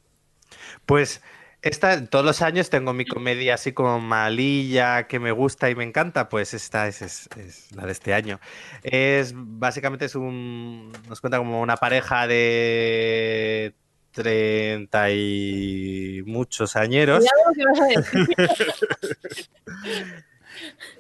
[0.86, 1.22] Pues
[1.66, 5.84] esta, todos los años tengo mi comedia así como malilla, que me gusta y me
[5.84, 8.40] encanta, pues esta es, es- es la de este año.
[8.84, 13.74] Es básicamente es un, nos cuenta como una pareja de
[14.12, 17.26] 30 y muchos añeros.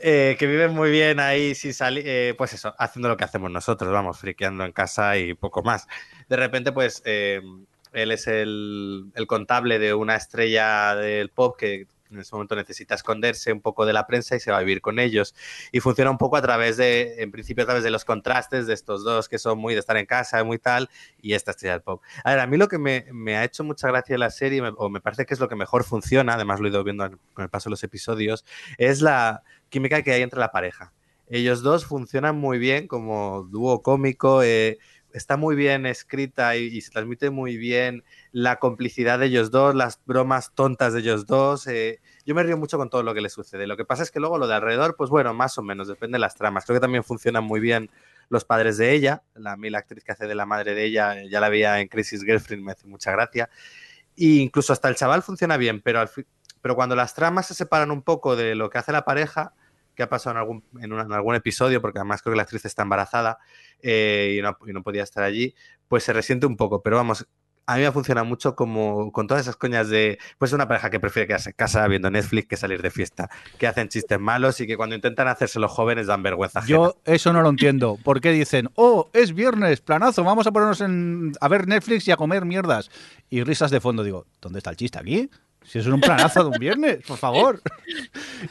[0.01, 3.51] eh, que viven muy bien ahí sin salir, eh, pues eso, haciendo lo que hacemos
[3.51, 5.87] nosotros, vamos, friqueando en casa y poco más.
[6.27, 7.41] De repente, pues eh,
[7.95, 12.95] él es el, el contable de una estrella del pop que en ese momento necesita
[12.95, 15.35] esconderse un poco de la prensa y se va a vivir con ellos.
[15.71, 18.73] Y funciona un poco a través de, en principio, a través de los contrastes de
[18.73, 20.89] estos dos que son muy de estar en casa, muy tal,
[21.21, 22.01] y esta estrella del pop.
[22.23, 25.01] A ver, a mí lo que me, ha hecho mucha gracia la serie, o me
[25.01, 27.69] parece que es lo que mejor funciona, además lo he ido viendo con el paso
[27.69, 28.45] de los episodios,
[28.77, 30.93] es la química que hay entre la pareja.
[31.27, 34.77] Ellos dos funcionan muy bien como dúo cómico, eh,
[35.15, 39.99] está muy bien escrita y, se transmite muy bien la complicidad de ellos dos, las
[40.05, 41.67] bromas tontas de ellos dos.
[41.67, 43.65] eh, yo me río mucho con todo lo que les sucede.
[43.65, 46.17] Lo que pasa es que luego lo de alrededor, pues bueno, más o menos, depende
[46.17, 46.65] de las tramas.
[46.65, 47.89] Creo que también funcionan muy bien
[48.29, 49.23] los padres de ella.
[49.35, 52.23] La, la actriz que hace de la madre de ella, ya la veía en Crisis
[52.23, 53.49] Girlfriend, me hace mucha gracia.
[54.15, 56.09] Y incluso hasta el chaval funciona bien, pero, al
[56.61, 59.53] pero cuando las tramas se separan un poco de lo que hace la pareja,
[59.95, 62.43] que ha pasado en algún, en, una- en algún episodio, porque además creo que la
[62.43, 63.37] actriz está embarazada
[63.81, 65.55] eh, y, no, y no podía estar allí,
[65.87, 66.81] pues se resiente un poco.
[66.81, 67.25] Pero vamos,
[67.67, 70.99] a mí me funciona mucho como con todas esas coñas de, pues una pareja que
[70.99, 73.27] prefiere quedarse en casa viendo Netflix que salir de fiesta,
[73.57, 76.59] que hacen chistes malos y que cuando intentan hacerse los jóvenes dan vergüenza.
[76.59, 76.77] ajena.
[76.77, 77.97] Yo eso no lo entiendo.
[78.03, 82.11] ¿Por qué dicen, oh, es viernes, planazo, vamos a ponernos en, a ver Netflix y
[82.11, 82.91] a comer mierdas?
[83.31, 84.03] Y risas de fondo.
[84.03, 85.31] Digo, ¿dónde está el chiste aquí?
[85.67, 87.61] Si es un planazo de un viernes, por favor.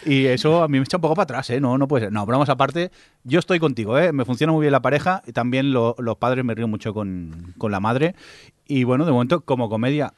[0.05, 1.61] Y eso a mí me echa un poco para atrás, ¿eh?
[1.61, 2.13] No, no puede ser.
[2.13, 2.91] No, bromas aparte,
[3.23, 4.13] yo estoy contigo, ¿eh?
[4.13, 7.55] Me funciona muy bien la pareja y también lo- los padres me río mucho con,
[7.59, 8.15] con la madre.
[8.67, 10.13] Y bueno, de momento, como comedia,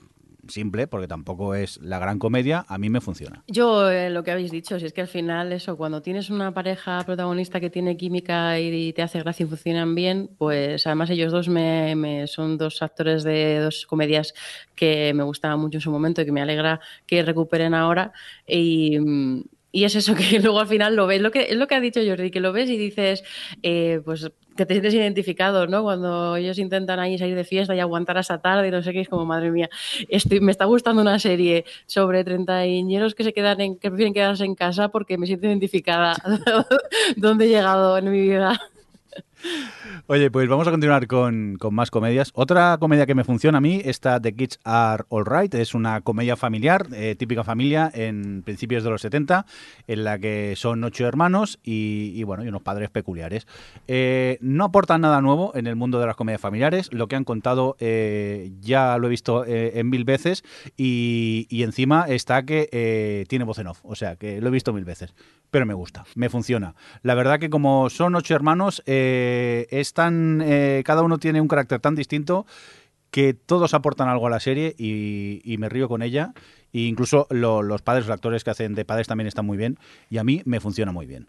[0.49, 3.42] simple, porque tampoco es la gran comedia, a mí me funciona.
[3.49, 6.53] Yo, eh, lo que habéis dicho, si es que al final eso, cuando tienes una
[6.53, 11.32] pareja protagonista que tiene química y te hace gracia y funcionan bien, pues además ellos
[11.32, 14.34] dos me, me son dos actores de dos comedias
[14.74, 18.12] que me gustaban mucho en su momento y que me alegra que recuperen ahora.
[18.47, 19.42] Y, mm,
[19.72, 21.80] y es eso que luego al final lo ves, lo que, es lo que ha
[21.80, 23.24] dicho Jordi, que lo ves y dices,
[23.62, 25.82] eh, pues que te sientes identificado, ¿no?
[25.82, 29.00] Cuando ellos intentan ahí salir de fiesta y aguantar hasta tarde y no sé qué,
[29.00, 29.68] es como, madre mía,
[30.09, 34.44] estoy, me está gustando una serie sobre treintañeros que se quedan en, que prefieren quedarse
[34.44, 36.16] en casa porque me siento identificada
[37.16, 38.59] dónde he llegado en mi vida.
[40.07, 42.30] Oye, pues vamos a continuar con, con, más comedias.
[42.34, 46.37] Otra comedia que me funciona a mí, esta The Kids Are Alright, es una comedia
[46.37, 49.47] familiar, eh, típica familia en principios de los 70,
[49.87, 53.47] en la que son ocho hermanos y, bueno, y unos padres peculiares.
[53.89, 57.24] Eh, no aportan nada nuevo en el mundo de las comedias familiares, lo que han
[57.24, 60.45] contado eh, ya lo he visto en mil veces
[60.76, 64.72] y, y, encima está que tiene voz en off, o sea, que lo he visto
[64.72, 65.14] mil veces
[65.51, 66.74] pero me gusta, me funciona.
[67.03, 69.36] La verdad que como son ocho hermanos, eh,
[69.70, 72.47] es tan, eh, cada uno tiene un carácter tan distinto
[73.11, 76.32] que todos aportan algo a la serie y, y me río con ella.
[76.72, 79.78] E incluso lo, los padres, los actores que hacen de padres también están muy bien
[80.11, 81.28] y a mí me funciona muy bien.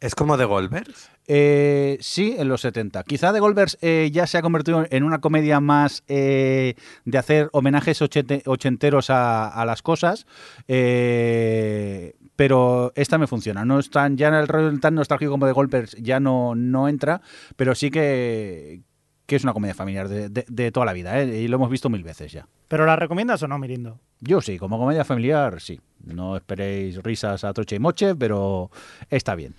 [0.00, 1.10] ¿Es como The Goldbergs?
[1.26, 3.04] Eh, sí, en los 70.
[3.04, 7.50] Quizá The Goldbergs eh, ya se ha convertido en una comedia más eh, de hacer
[7.52, 10.26] homenajes ochente, ochenteros a, a, las cosas.
[10.68, 13.66] Eh, pero esta me funciona.
[13.66, 16.88] No es tan, ya en el rollo tan nostálgico como de Goldbergs ya no, no
[16.88, 17.20] entra,
[17.54, 18.80] pero sí que,
[19.26, 21.42] que es una comedia familiar de, de, de toda la vida, ¿eh?
[21.42, 22.48] y lo hemos visto mil veces ya.
[22.66, 24.00] ¿Pero la recomiendas o no, Mirindo?
[24.20, 25.82] Yo sí, como comedia familiar, sí.
[26.02, 28.70] No esperéis risas a troche y moche, pero
[29.10, 29.54] está bien.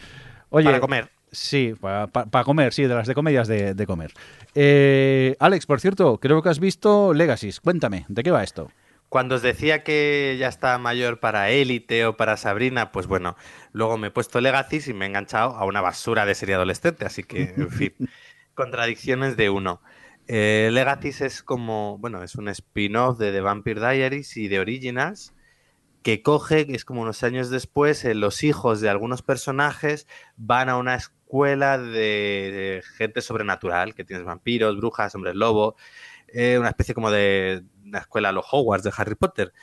[0.50, 1.12] Oye, para comer.
[1.32, 4.12] Sí, para, para, comer, sí, de las de comedias de, de comer.
[4.56, 7.52] Eh, Alex, por cierto, creo que has visto Legacy.
[7.64, 8.72] Cuéntame, ¿de qué va esto?
[9.12, 13.36] Cuando os decía que ya está mayor para Élite o para Sabrina, pues bueno,
[13.74, 17.04] luego me he puesto Legacy y me he enganchado a una basura de serie adolescente,
[17.04, 17.94] así que, en fin,
[18.54, 19.82] contradicciones de uno.
[20.28, 25.34] Eh, Legacy es como, bueno, es un spin-off de The Vampire Diaries y de Originals,
[26.04, 30.08] que coge, que es como unos años después, eh, los hijos de algunos personajes
[30.38, 35.76] van a una escuela de, de gente sobrenatural, que tienes vampiros, brujas, hombres lobo,
[36.34, 37.64] una especie como de
[38.00, 39.54] escuela los Hogwarts de Harry Potter.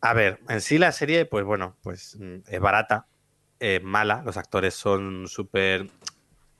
[0.00, 3.08] A ver, en sí la serie, pues bueno, pues es barata,
[3.60, 5.90] eh, mala, los actores son súper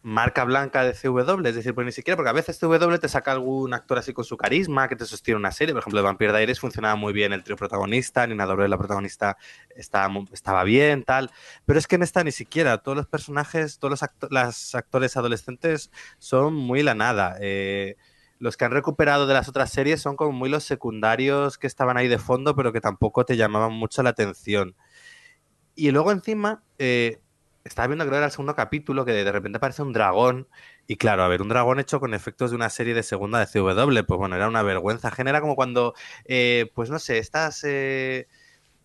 [0.02, 3.32] marca blanca de CW, es decir, pues ni siquiera, porque a veces CW te saca
[3.32, 6.54] algún actor así con su carisma que te sostiene una serie, por ejemplo, de Vampire
[6.54, 9.36] funcionaba muy bien el trío protagonista, Nina Dobrev, la protagonista,
[9.76, 11.30] estaba, estaba bien, tal,
[11.66, 16.54] pero es que en esta ni siquiera, todos los personajes, todos los actores adolescentes son
[16.54, 17.96] muy la nada, eh,
[18.38, 21.96] los que han recuperado de las otras series son como muy los secundarios que estaban
[21.96, 24.76] ahí de fondo, pero que tampoco te llamaban mucho la atención.
[25.74, 27.20] Y luego encima, eh,
[27.64, 30.48] estaba viendo que era el segundo capítulo, que de repente aparece un dragón.
[30.86, 33.46] Y claro, a ver, un dragón hecho con efectos de una serie de segunda de
[33.46, 35.10] CW, pues bueno, era una vergüenza.
[35.10, 37.62] Genera como cuando, eh, pues no sé, estás...
[37.64, 38.26] Eh,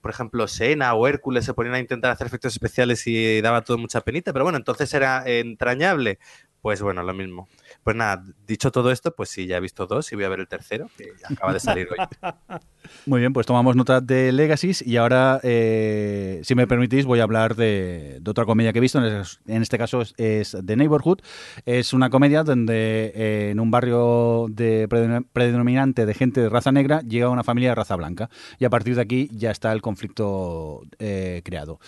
[0.02, 3.78] por ejemplo, Sena o Hércules se ponían a intentar hacer efectos especiales y daba todo
[3.78, 6.20] mucha penita, pero bueno, entonces era entrañable.
[6.62, 7.48] Pues bueno, lo mismo.
[7.84, 10.40] Pues nada, dicho todo esto, pues sí, ya he visto dos y voy a ver
[10.40, 11.98] el tercero, que acaba de salir hoy.
[13.06, 17.24] Muy bien, pues tomamos nota de Legacies y ahora, eh, si me permitís, voy a
[17.24, 19.00] hablar de, otra comedia que he visto.
[19.04, 21.20] En, este caso es, es, The Neighborhood.
[21.66, 24.88] Es una comedia donde eh, en un barrio de
[25.34, 28.30] predominante de gente de raza negra llega una familia de raza blanca
[28.60, 31.80] y a partir de aquí ya está el conflicto eh, creado.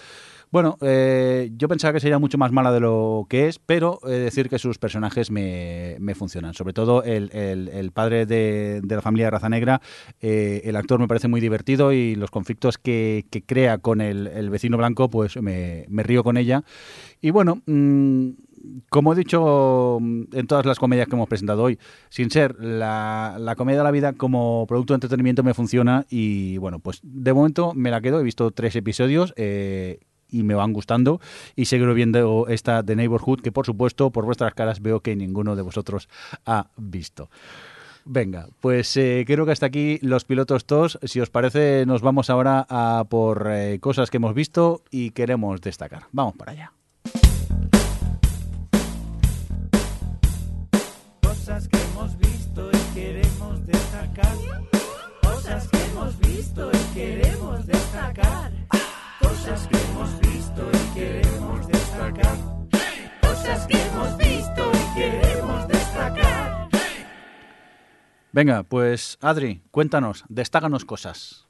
[0.56, 4.20] Bueno, eh, yo pensaba que sería mucho más mala de lo que es, pero de
[4.20, 6.54] decir que sus personajes me, funcionan.
[6.54, 9.82] Sobre todo el, padre de, la familia de raza negra,
[10.22, 14.78] eh, el actor me parece muy divertido y los conflictos que, crea con el, vecino
[14.78, 16.64] blanco, pues me, río con ella.
[17.20, 18.30] Y bueno, mmm,
[18.88, 23.58] como he dicho en todas las comedias que hemos presentado hoy, sin ser la, la,
[23.58, 27.74] comedia de la vida como producto de entretenimiento me funciona y bueno, pues de momento
[27.74, 29.34] me la quedo, he visto tres episodios.
[29.36, 30.00] Eh,
[30.36, 31.22] y me van gustando
[31.56, 35.56] y seguiré viendo esta de Neighborhood que por supuesto por vuestras caras veo que ninguno
[35.56, 36.10] de vosotros
[36.46, 37.30] ha visto.
[38.08, 41.00] Venga, pues eh, creo que hasta aquí los pilotos TOS.
[41.04, 45.60] Si os parece, nos vamos ahora a por eh, cosas que hemos visto y queremos
[45.60, 46.04] destacar.
[46.12, 46.72] Vamos para allá.
[51.24, 54.36] Cosas que hemos visto y queremos destacar.
[55.24, 58.65] Cosas que hemos visto y queremos destacar.
[59.46, 62.38] Cosas que hemos visto y queremos destacar.
[63.22, 66.68] Cosas que hemos visto y queremos destacar.
[68.32, 71.46] Venga, pues Adri, cuéntanos, destáganos cosas.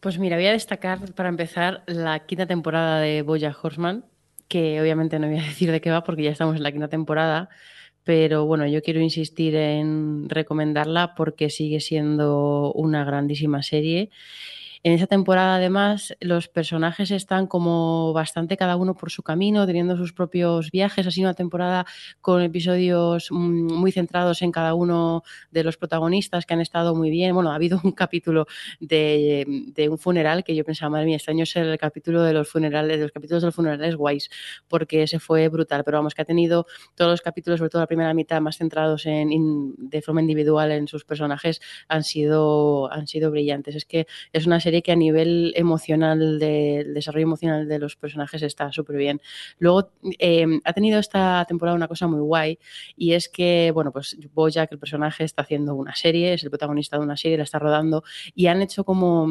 [0.00, 4.04] Pues mira, voy a destacar para empezar la quinta temporada de Boya Horseman,
[4.46, 6.88] que obviamente no voy a decir de qué va porque ya estamos en la quinta
[6.88, 7.48] temporada,
[8.04, 14.10] pero bueno, yo quiero insistir en recomendarla porque sigue siendo una grandísima serie
[14.82, 19.94] en esa temporada, además, los personajes están como bastante cada uno por su camino, teniendo
[19.98, 21.06] sus propios viajes.
[21.06, 21.84] Ha sido una temporada
[22.22, 27.10] con episodios mm, muy centrados en cada uno de los protagonistas que han estado muy
[27.10, 27.34] bien.
[27.34, 28.46] Bueno, ha habido un capítulo
[28.80, 29.44] de,
[29.90, 32.96] un funeral que yo pensaba, madre mía, este año es el capítulo de los funerales,
[32.96, 34.30] de los capítulos de los funerales guays,
[34.66, 35.84] porque ese fue brutal.
[35.84, 39.04] Pero vamos, que ha tenido todos los capítulos, sobre todo la primera mitad, más centrados
[39.04, 43.76] en, de forma individual en sus personajes, han sido, han sido brillantes.
[43.76, 47.96] Es que es una serie que a nivel emocional, del de, desarrollo emocional de los
[47.96, 49.20] personajes está súper bien.
[49.58, 52.58] Luego eh, ha tenido esta temporada una cosa muy guay
[52.96, 56.96] y es que, bueno, pues Bojack, el personaje, está haciendo una serie, es el protagonista
[56.96, 58.04] de una serie, la está rodando
[58.34, 59.26] y han hecho como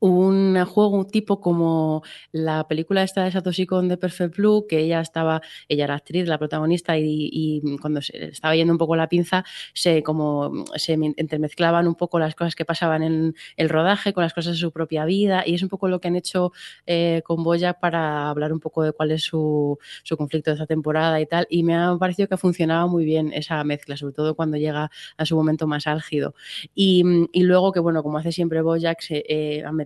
[0.00, 5.00] un juego tipo como la película esta de Satoshi Kon de Perfect Blue, que ella
[5.00, 9.08] estaba, ella era actriz, la protagonista, y, y, cuando se estaba yendo un poco la
[9.08, 9.44] pinza,
[9.74, 14.34] se como se entremezclaban un poco las cosas que pasaban en el rodaje con las
[14.34, 16.52] cosas de su propia vida, y es un poco lo que han hecho
[16.86, 20.66] eh, con Boya para hablar un poco de cuál es su, su conflicto de esta
[20.66, 24.14] temporada y tal, y me ha parecido que ha funcionado muy bien esa mezcla, sobre
[24.14, 26.34] todo cuando llega a su momento más álgido.
[26.74, 29.76] Y, y luego que, bueno, como hace siempre Boyack, se eh, han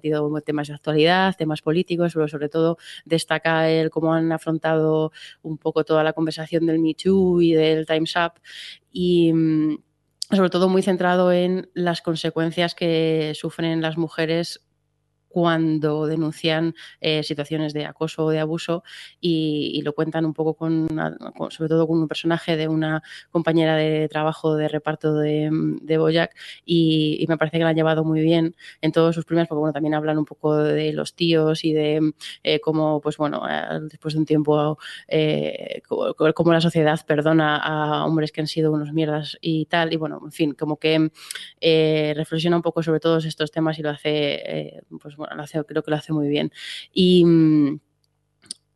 [0.44, 5.84] temas de actualidad, temas políticos, pero sobre todo destaca el cómo han afrontado un poco
[5.84, 8.40] toda la conversación del Me Too y del Time's Up
[8.90, 9.78] y mm,
[10.32, 14.60] sobre todo muy centrado en las consecuencias que sufren las mujeres
[15.30, 18.82] cuando denuncian eh, situaciones de acoso o de abuso
[19.20, 20.88] y, lo cuentan un poco con,
[21.36, 25.48] con, sobre todo con un personaje de una compañera de trabajo de reparto de,
[25.80, 26.34] de Boyac
[26.66, 29.72] y, me parece que la han llevado muy bien en todos sus primeros porque bueno,
[29.72, 32.12] también hablan un poco de los tíos y de
[32.42, 33.42] eh, cómo, pues bueno,
[33.82, 38.92] después de un tiempo, eh, cómo la sociedad perdona a hombres que han sido unos
[38.92, 41.10] mierdas y tal, y bueno, en fin, como que
[41.60, 45.64] eh, reflexiona un poco sobre todos estos temas y lo hace, pues bueno, lo hace,
[45.64, 46.52] creo que lo hace muy bien.
[46.92, 47.24] Y,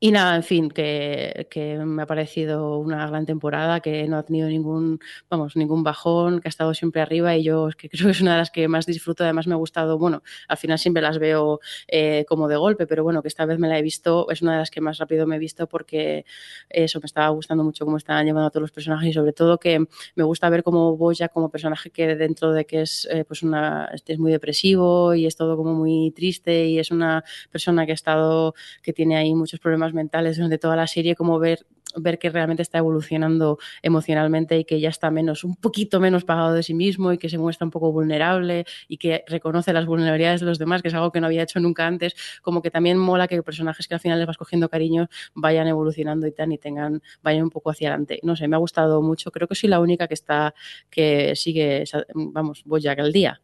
[0.01, 1.47] y nada, en fin, que,
[1.87, 4.99] me ha parecido una gran temporada, que no ha tenido ningún,
[5.31, 8.39] vamos, ningún bajón, que ha estado siempre arriba y yo creo que es una de
[8.39, 9.25] las que más disfruto.
[9.25, 13.03] Además me ha gustado, bueno, al final siempre las veo eh, como de golpe, pero
[13.03, 15.27] bueno, que esta vez me la he visto, es una de las que más rápido
[15.27, 16.27] me he visto porque
[16.69, 19.59] eso me estaba gustando mucho cómo estaban llevando a todos los personajes y sobre todo
[19.59, 19.87] que
[20.17, 23.91] me gusta ver como Boya como personaje que dentro de que es eh, pues una,
[24.07, 27.95] es muy depresivo y es todo como muy triste y es una persona que ha
[27.95, 31.67] estado, que tiene ahí muchos problemas mentales durante toda la serie, como ver,
[31.97, 36.53] ver que realmente está evolucionando emocionalmente y que ya está menos, un poquito menos pagado
[36.53, 40.41] de sí mismo y que se muestra un poco vulnerable y que reconoce las vulnerabilidades
[40.41, 42.99] de los demás, que es algo que no había hecho nunca antes, como que también
[42.99, 46.59] mola que personajes que al final les vas cogiendo cariño vayan evolucionando y tan y
[46.59, 48.21] tengan, vayan un poco hacia adelante.
[48.23, 50.55] No sé, me ha gustado mucho, creo que soy la única que está,
[50.91, 53.41] que sigue, vamos, voy ya al día.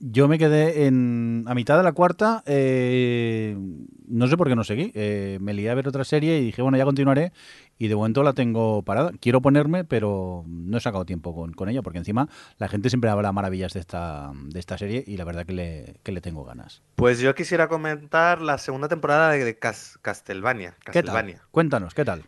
[0.00, 3.56] Yo me quedé en a mitad de la cuarta, eh,
[4.06, 4.92] no sé por qué no seguí.
[4.94, 7.32] Eh, me lié a ver otra serie y dije, bueno, ya continuaré.
[7.78, 9.10] Y de momento la tengo parada.
[9.20, 12.28] Quiero ponerme, pero no he sacado tiempo con, con ella, porque encima
[12.58, 16.00] la gente siempre habla maravillas de esta, de esta serie y la verdad que le,
[16.04, 16.82] que le tengo ganas.
[16.94, 20.76] Pues yo quisiera comentar la segunda temporada de Cas Castlevania.
[20.84, 21.34] Castlevania.
[21.34, 21.48] ¿Qué tal?
[21.50, 22.24] Cuéntanos, ¿qué tal?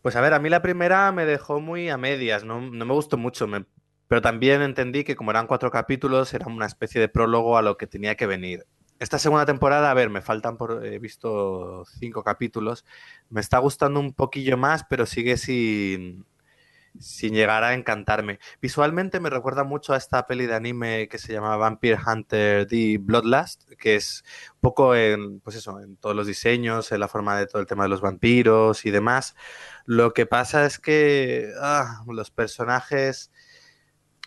[0.00, 2.94] Pues a ver, a mí la primera me dejó muy a medias, no, no me
[2.94, 3.46] gustó mucho.
[3.46, 3.64] Me
[4.08, 7.76] pero también entendí que como eran cuatro capítulos, era una especie de prólogo a lo
[7.76, 8.66] que tenía que venir.
[8.98, 10.84] Esta segunda temporada, a ver, me faltan por.
[10.84, 12.84] He visto cinco capítulos.
[13.30, 16.26] Me está gustando un poquillo más, pero sigue sin,
[16.98, 18.40] sin llegar a encantarme.
[18.60, 22.98] Visualmente me recuerda mucho a esta peli de anime que se llama Vampire Hunter The
[23.00, 27.38] Bloodlust, que es un poco en, pues eso, en todos los diseños, en la forma
[27.38, 29.36] de todo el tema de los vampiros y demás.
[29.86, 33.30] Lo que pasa es que ah, los personajes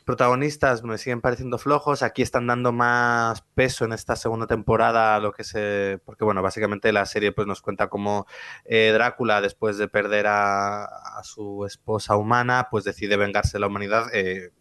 [0.02, 2.04] protagonistas me siguen pareciendo flojos.
[2.04, 6.00] Aquí están dando más peso en esta segunda temporada a lo que se.
[6.06, 8.28] Porque, bueno, básicamente la serie pues, nos cuenta cómo
[8.66, 13.68] eh, Drácula, después de perder a, a, su esposa humana, pues decide vengarse de la
[13.68, 14.08] humanidad.
[14.14, 14.52] Eh,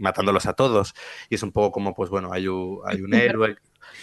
[0.00, 0.94] matándolos a todos.
[1.28, 3.56] Y es un poco como, pues bueno, hay un, hay un héroe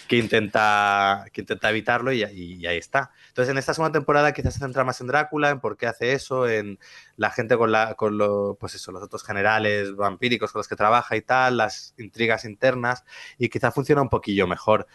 [0.08, 3.12] que intenta, que intenta evitarlo y, y, ahí está.
[3.30, 6.14] Entonces, en esta segunda temporada quizás se centra más en Drácula, en por qué hace
[6.14, 6.80] eso, en
[7.18, 10.76] la gente con, la, con lo, pues eso, los otros generales vampíricos con los que
[10.76, 13.04] trabaja y tal, las intrigas internas,
[13.38, 14.88] y quizás funciona un poquillo mejor.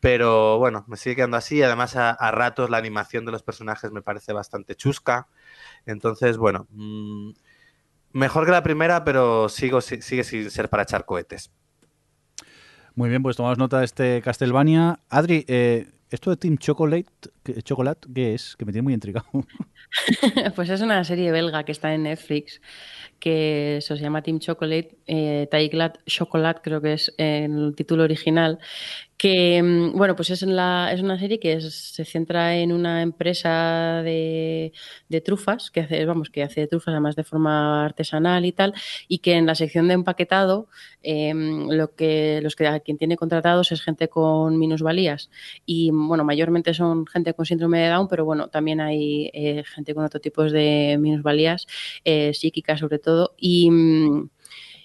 [0.00, 1.62] Pero bueno, me sigue quedando así.
[1.62, 5.28] Además, a, ratos la animación de los personajes me parece bastante chusca.
[5.86, 7.32] Entonces, bueno, mmm,
[8.12, 11.52] Mejor que la primera, pero sigo, si- sigue sin ser para echar cohetes.
[12.94, 15.00] Muy bien, pues tomamos nota de este Castlevania.
[15.08, 17.06] Adri, eh, esto de Team Chocolate,
[17.42, 18.56] ¿qué- Chocolate, ¿qué es?
[18.56, 19.26] Que me tiene muy intrigado.
[20.54, 22.60] Pues es una serie belga que está en Netflix
[23.18, 28.60] que eso se llama Team Chocolate, eh, Taiglat Chocolate creo que es el título original,
[29.20, 33.02] que mm, bueno, pues es, en la, es una serie que se centra en una
[33.02, 34.72] empresa de,
[35.10, 38.72] de trufas, que hace, vamos, que hace trufas además de forma artesanal y tal,
[39.08, 40.68] y que en la sección de empaquetado
[41.02, 45.30] eh, lo que los que quien tiene contratados es gente con minusvalías.
[45.66, 49.94] Y bueno, mayormente son gente con síndrome de Down, pero bueno, también hay eh, gente
[49.94, 51.66] con otro tipo de minusvalías
[52.06, 53.34] eh, psíquicas sobre todo.
[53.36, 54.30] Y mm,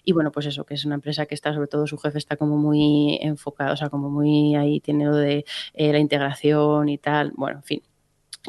[0.05, 2.37] y bueno, pues eso, que es una empresa que está, sobre todo su jefe está
[2.37, 6.97] como muy enfocado, o sea, como muy ahí tiene lo de eh, la integración y
[6.97, 7.81] tal, bueno, en fin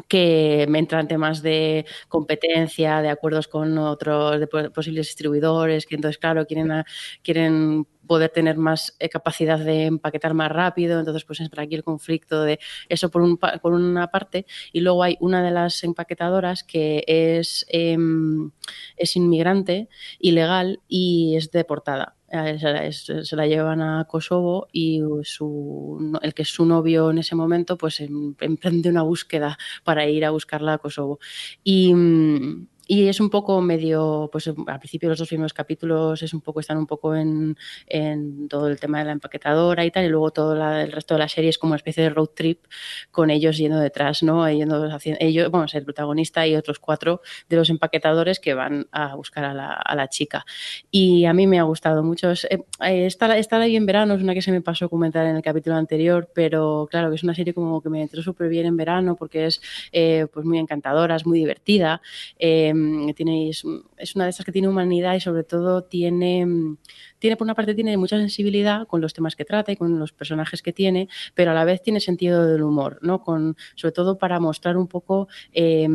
[0.07, 5.85] que me entra en temas de competencia, de acuerdos con otros de po- posibles distribuidores,
[5.85, 6.83] que entonces, claro, quieren,
[7.23, 11.83] quieren poder tener más eh, capacidad de empaquetar más rápido, entonces pues entra aquí el
[11.83, 16.63] conflicto de eso por, un, por una parte, y luego hay una de las empaquetadoras
[16.63, 18.51] que es, em,
[18.97, 19.89] es inmigrante,
[20.19, 22.16] ilegal y es deportada.
[22.29, 22.57] Eh,
[22.91, 27.77] Se la, llevan a Kosovo y su, el que es su novio en ese momento
[27.77, 31.19] pues em- emprende una búsqueda para ir a buscarla a Kosovo.
[31.63, 36.33] Y, mm, y es un poco medio, pues al principio los dos primeros capítulos es
[36.33, 37.57] un poco, están un poco en,
[37.87, 41.13] en todo el tema de la empaquetadora y tal, y luego todo la- el resto
[41.15, 42.65] de la serie es como una especie de road trip
[43.11, 44.49] con ellos yendo detrás, ¿no?
[44.49, 44.87] Yendo,
[45.19, 49.53] ellos, vamos, el protagonista y otros cuatro de los empaquetadores que van a buscar a
[49.53, 50.45] la, a la chica.
[50.91, 52.31] Y a mí me ha gustado mucho.
[52.31, 52.37] Eh,
[52.81, 55.41] eh, estar, estar ahí en verano es una que se me pasó comentar en el
[55.41, 58.77] capítulo anterior, pero claro que es una serie como que me entró súper bien en
[58.77, 59.61] verano porque es
[59.91, 62.01] eh, pues muy encantadora, es muy divertida.
[62.39, 62.73] eh,
[63.15, 66.77] tiene, es, una de esas que tiene humanidad y sobre todo tiene, mm,
[67.19, 70.11] tiene, por una parte, tiene mucha sensibilidad con los temas que trata y con los
[70.11, 73.23] personajes que tiene, pero a la vez tiene sentido del humor, ¿no?
[73.23, 75.27] Con, sobre todo para mostrar un poco.
[75.53, 75.87] eh,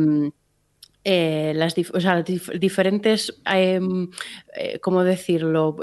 [1.05, 3.81] eh, las diferentes, eh,
[4.81, 5.75] ¿cómo decirlo?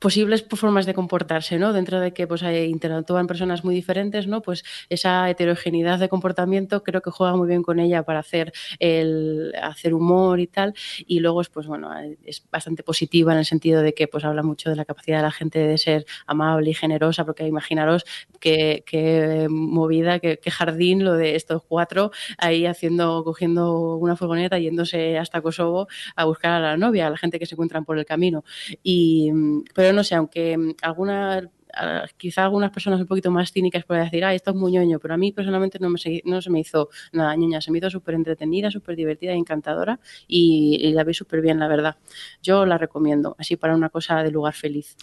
[0.00, 1.72] Posibles formas de comportarse, ¿no?
[1.72, 4.42] Dentro de que pues interactúan personas muy diferentes, ¿no?
[4.42, 9.52] Pues esa heterogeneidad de comportamiento creo que juega muy bien con ella para hacer el
[9.62, 10.74] hacer humor y tal.
[11.06, 11.90] Y luego es pues bueno,
[12.24, 15.22] es bastante positiva en el sentido de que pues habla mucho de la capacidad de
[15.22, 18.04] la gente de ser amable y generosa, porque imaginaros
[18.40, 24.58] qué, qué movida, qué, qué jardín lo de estos cuatro ahí haciendo, cogiendo una furgoneta,
[24.58, 27.98] yéndose hasta Kosovo a buscar a la novia, a la gente que se encuentran por
[27.98, 28.44] el camino.
[28.82, 29.30] Y,
[29.74, 34.24] pero no sé, aunque alguna, a- quizá algunas personas un poquito más cínicas pueden decir,
[34.24, 36.60] ah, esto es muy ñoño, pero a mí personalmente no, me se, no se me
[36.60, 41.14] hizo nada ñoña, se me hizo súper entretenida, súper divertida, encantadora y, y la vi
[41.14, 41.96] súper bien, la verdad.
[42.42, 44.96] Yo la recomiendo, así para una cosa de lugar feliz.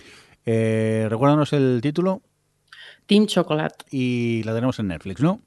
[0.46, 2.22] Eh, recuérdanos el título
[3.06, 5.42] Team Chocolate, y la tenemos en Netflix, ¿no?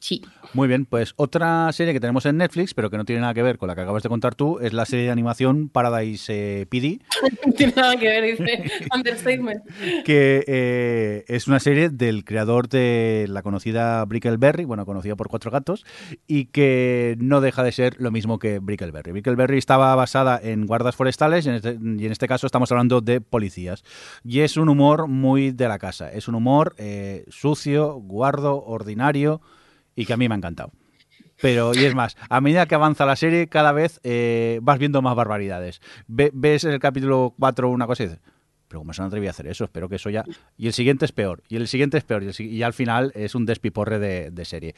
[0.00, 0.22] Sí.
[0.54, 3.42] Muy bien, pues otra serie que tenemos en Netflix, pero que no tiene nada que
[3.42, 6.32] ver con la que acabas de contar tú, es la serie de animación Paradise
[6.62, 7.00] eh, PD,
[7.46, 9.62] No tiene nada que ver, dice Understatement.
[10.04, 15.50] que eh, es una serie del creador de la conocida Brickleberry, bueno, conocida por Cuatro
[15.50, 15.84] Gatos,
[16.26, 19.12] y que no deja de ser lo mismo que Brickleberry.
[19.12, 23.00] Brickleberry estaba basada en guardas forestales y en, este, y en este caso estamos hablando
[23.00, 23.84] de policías.
[24.24, 29.42] Y es un humor muy de la casa, es un humor eh, sucio, guardo, ordinario
[29.98, 30.70] y que a mí me ha encantado.
[31.40, 35.02] Pero, y es más, a medida que avanza la serie, cada vez eh, vas viendo
[35.02, 35.80] más barbaridades.
[36.06, 38.22] Ve- ves en el capítulo 4 una cosa y dices,
[38.66, 39.64] pero ¿cómo se han atrevido a hacer eso?
[39.64, 40.24] Espero que eso ya...
[40.56, 43.46] Y el siguiente es peor, y el siguiente es peor, y, al final es un
[43.46, 44.74] despiporre de, de serie.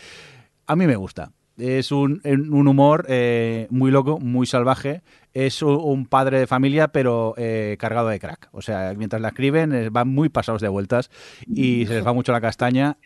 [0.66, 1.32] A mí me gusta.
[1.56, 5.02] Es un, un humor eh, muy loco, muy salvaje.
[5.34, 8.48] Es un padre de familia, pero eh, cargado de crack.
[8.52, 11.10] O sea, mientras la escriben, eh, van muy pasados de vueltas
[11.46, 12.96] y se les va mucho la castaña.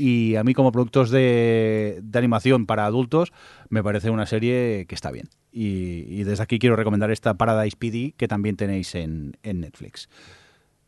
[0.00, 3.34] Y a mí, como productos de, animación para adultos,
[3.68, 5.28] me parece una serie que está bien.
[5.52, 10.08] Y, y desde aquí quiero recomendar esta Paradise PD que también tenéis en, en Netflix.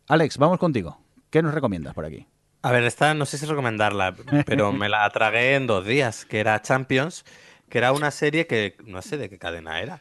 [0.08, 0.98] Alex, vamos contigo.
[1.28, 2.26] ¿Qué nos recomiendas por aquí?
[2.62, 4.14] A ver, esta no sé si recomendarla,
[4.46, 7.26] pero me la tragué en dos días, que era Champions,
[7.68, 10.00] que era una serie que no sé de qué cadena era,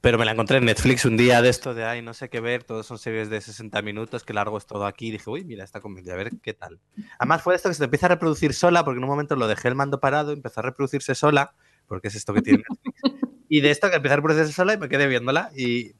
[0.00, 2.40] pero me la encontré en Netflix un día de esto de, ay, no sé qué
[2.40, 5.44] ver, todos son series de 60 minutos, que largo es todo aquí, y dije, uy,
[5.44, 6.78] mira esta comedia, a ver qué tal.
[7.18, 9.48] Además fue esto que se te empieza a reproducir sola, porque en un momento lo
[9.48, 11.54] dejé el mando parado, empezó a reproducirse sola,
[11.86, 14.78] porque es esto que tiene Netflix, y de esto que empieza a reproducirse sola y
[14.78, 15.92] me quedé viéndola, y...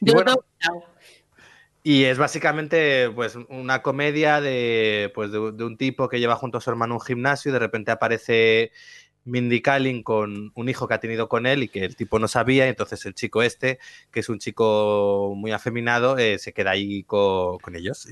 [0.00, 0.34] y bueno,
[2.14, 6.60] es básicamente pues una comedia de, pues, de, de un tipo que lleva junto a
[6.60, 8.72] su hermano un gimnasio y de repente aparece
[9.24, 12.28] Mindy Kaling con un hijo que ha tenido con él y que el tipo no
[12.28, 13.78] sabía, y entonces el chico este,
[14.10, 18.08] que es un chico muy afeminado, eh, se queda ahí co- con, ellos.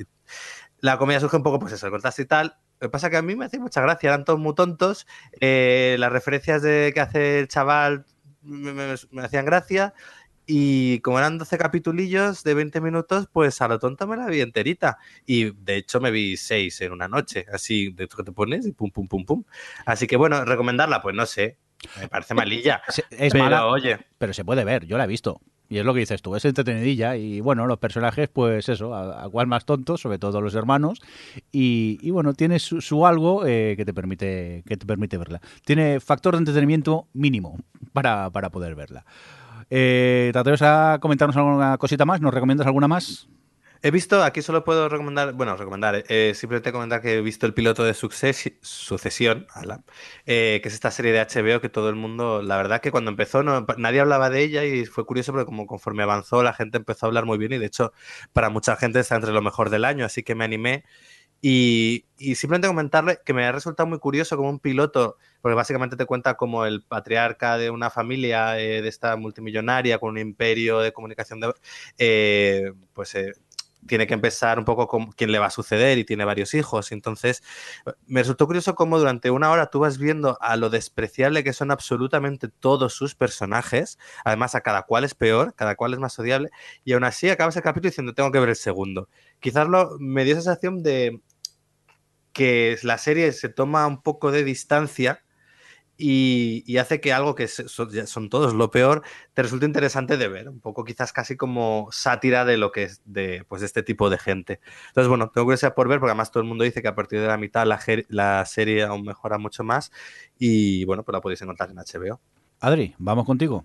[0.81, 2.57] La comedia surge un poco, pues eso, el contraste y tal.
[2.81, 5.07] Lo que pasa que a mí me hace mucha gracia, eran todos muy tontos.
[5.41, 8.05] eh, las referencias de que hace el chaval
[8.43, 9.95] me, me- me hacían gracia.
[10.55, 14.43] Y como eran 12 capitulillos de 20 minutos, pues a lo tonto me la vi
[14.43, 14.99] enterita.
[15.25, 18.67] Y de hecho me vi 6 en una noche, así de esto que te pones
[18.67, 19.45] y pum, pum, pum, pum.
[19.87, 21.57] Así que bueno, recomendarla, pues no sé.
[21.99, 22.83] Me parece malilla.
[22.89, 25.41] Se- Es pero mala, oye, pero se puede ver, yo la he visto.
[25.71, 27.17] Y es lo que dices tú, es entretenidilla.
[27.17, 31.01] Y bueno, los personajes, pues eso, a, a cual más tontos, sobre todo los hermanos.
[31.51, 35.41] Y, y bueno, tiene su, su algo eh, que, te permite, que te permite verla.
[35.65, 37.59] Tiene factor de entretenimiento mínimo
[37.95, 39.07] para, para poder verla.
[39.75, 42.21] Eh, ¿Te a comentarnos alguna cosita más?
[42.21, 43.27] ¿Nos recomiendas alguna más?
[43.81, 47.55] he visto, aquí solo puedo recomendar, bueno, recomendar, eh, simplemente comentar que he visto el
[47.55, 49.83] piloto de Sucesión, ala,
[50.27, 53.11] eh, que es esta serie de HBO que todo el mundo, la verdad que cuando
[53.11, 57.07] empezó nadie hablaba de ella y fue curioso porque como conforme avanzó la gente empezó
[57.07, 57.93] a hablar muy bien y de hecho
[58.33, 60.85] para mucha gente está entre lo mejor del año, así que me animé
[61.45, 62.05] y,
[62.37, 66.35] simplemente comentarle que me ha resultado muy curioso como un piloto, porque básicamente te cuenta
[66.37, 71.41] como el patriarca de una familia eh, de esta multimillonaria con un imperio de comunicación,
[71.41, 71.53] de,
[71.99, 73.33] eh, pues eh,
[73.87, 76.93] tiene que empezar un poco con quién le va a suceder y tiene varios hijos.
[76.93, 77.43] Entonces,
[78.07, 81.73] me resultó curioso cómo durante una hora tú vas viendo a lo despreciable que son
[81.73, 86.51] absolutamente todos sus personajes, además a cada cual es peor, cada cual es más odiable,
[86.85, 89.09] y aún así acabas el capítulo diciendo tengo que ver el segundo.
[89.41, 91.21] Quizás lo, me dio sensación de
[92.33, 95.23] que la serie se toma un poco de distancia
[95.97, 99.03] y, y hace que algo que son, todos lo peor
[99.35, 103.03] te resulte interesante de ver, un poco quizás casi como sátira de lo que es
[103.05, 104.61] de, pues, de este tipo de gente.
[104.89, 107.21] Entonces, bueno, tengo curiosidad por ver, porque además todo el mundo dice que a partir
[107.21, 109.93] de la mitad la, la serie aún mejora mucho más
[110.39, 112.21] y bueno, pues la podéis encontrar en HBO.
[112.61, 113.65] Adri, vamos contigo.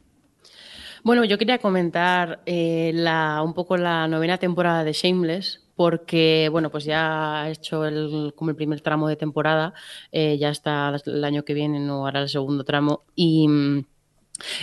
[1.03, 6.71] Bueno, yo quería comentar eh, la, un poco la novena temporada de Shameless, porque bueno,
[6.71, 9.73] pues ya ha hecho el, como el primer tramo de temporada,
[10.11, 13.03] eh, ya está el año que viene, no hará el segundo tramo.
[13.15, 13.85] Y, mm,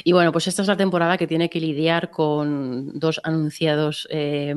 [0.05, 4.55] y bueno, pues esta es la temporada que tiene que lidiar con dos anunciados eh,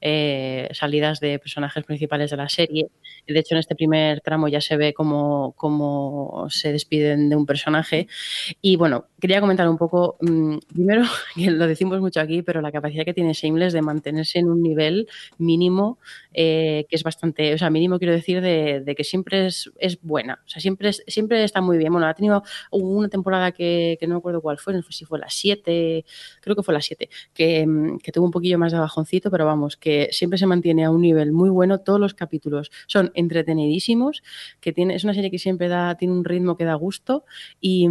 [0.00, 2.88] eh, salidas de personajes principales de la serie.
[3.26, 7.46] De hecho, en este primer tramo ya se ve cómo, cómo se despiden de un
[7.46, 8.08] personaje.
[8.62, 11.02] Y bueno, quería comentar un poco, mmm, primero,
[11.34, 14.62] que lo decimos mucho aquí, pero la capacidad que tiene Shameless de mantenerse en un
[14.62, 15.98] nivel mínimo,
[16.34, 20.40] eh, que es bastante, o sea, mínimo quiero decir de, que siempre es, es, buena,
[20.44, 21.92] o sea, siempre, es, siempre está muy bien.
[21.92, 25.18] Bueno, ha tenido una temporada que, no me acuerdo cuál fue, no sé si fue
[25.18, 26.04] la 7,
[26.40, 27.66] creo que fue la 7, que,
[28.02, 31.00] que, tuvo un poquillo más de bajoncito, pero vamos, que siempre se mantiene a un
[31.00, 34.22] nivel muy bueno, todos los capítulos son entretenidísimos,
[34.60, 37.24] que tiene, es una serie que siempre da, tiene un ritmo que da gusto
[37.60, 37.88] y,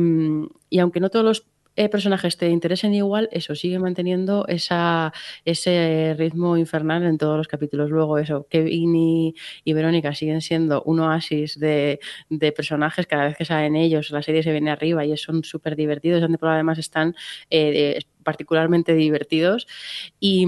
[0.70, 1.48] y aunque no todos los
[1.78, 7.92] eh, personajes te interesen igual, eso sigue manteniendo ese ritmo infernal en todos los capítulos.
[7.92, 12.00] Luego, eso, Kevin y, y Verónica siguen siendo un oasis de,
[12.56, 13.06] personajes.
[13.06, 16.24] Cada vez que salen ellos, la serie se viene arriba y son súper divertidos.
[16.42, 17.16] Además, están
[17.52, 19.68] eh, particularmente divertidos.
[20.20, 20.48] Y.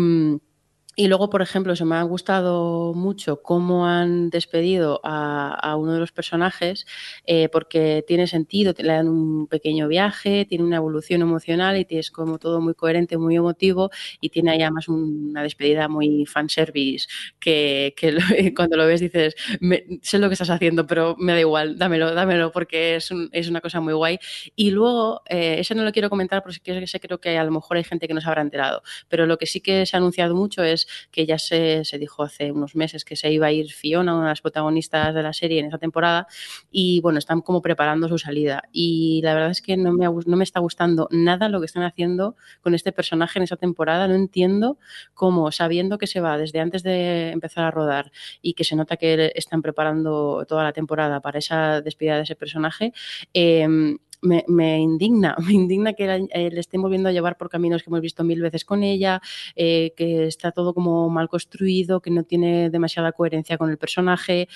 [0.99, 5.99] Y luego, por ejemplo, se me ha gustado mucho cómo han despedido a, uno de
[6.01, 6.85] los personajes,
[7.25, 12.11] eh, porque tiene sentido, le dan un pequeño viaje, tiene una evolución emocional y es
[12.11, 17.07] como todo muy coherente, muy emotivo y tiene ahí además una despedida muy fanservice,
[17.39, 18.17] que, que
[18.53, 22.13] cuando lo ves dices, me, sé lo que estás haciendo, pero me da igual, dámelo,
[22.13, 24.19] dámelo, porque es, un, es una cosa muy guay.
[24.53, 27.77] Y luego, eh, eso no lo quiero comentar porque sé, creo que a lo mejor
[27.77, 30.35] hay gente que no se habrá enterado, pero lo que sí que se ha anunciado
[30.35, 33.71] mucho es que ya se, se, dijo hace unos meses que se iba a ir
[33.71, 36.27] Fiona, una de las protagonistas de la serie en esa temporada,
[36.71, 38.63] y bueno, están como preparando su salida.
[38.71, 41.83] Y la verdad es que no me, no me está gustando nada lo que están
[41.83, 44.07] haciendo con este personaje en esa temporada.
[44.07, 44.77] No entiendo
[45.13, 48.11] cómo, sabiendo que se va desde antes de empezar a rodar
[48.41, 52.35] y que se nota que están preparando toda la temporada para esa despedida de ese
[52.35, 52.93] personaje,
[53.33, 53.67] eh,
[54.21, 57.83] me, me, indigna, me indigna que la, eh, le estén volviendo a llevar por caminos
[57.83, 59.21] que hemos visto mil veces con ella,
[59.55, 64.47] eh, que está todo como mal construido, que no tiene demasiada coherencia con el personaje.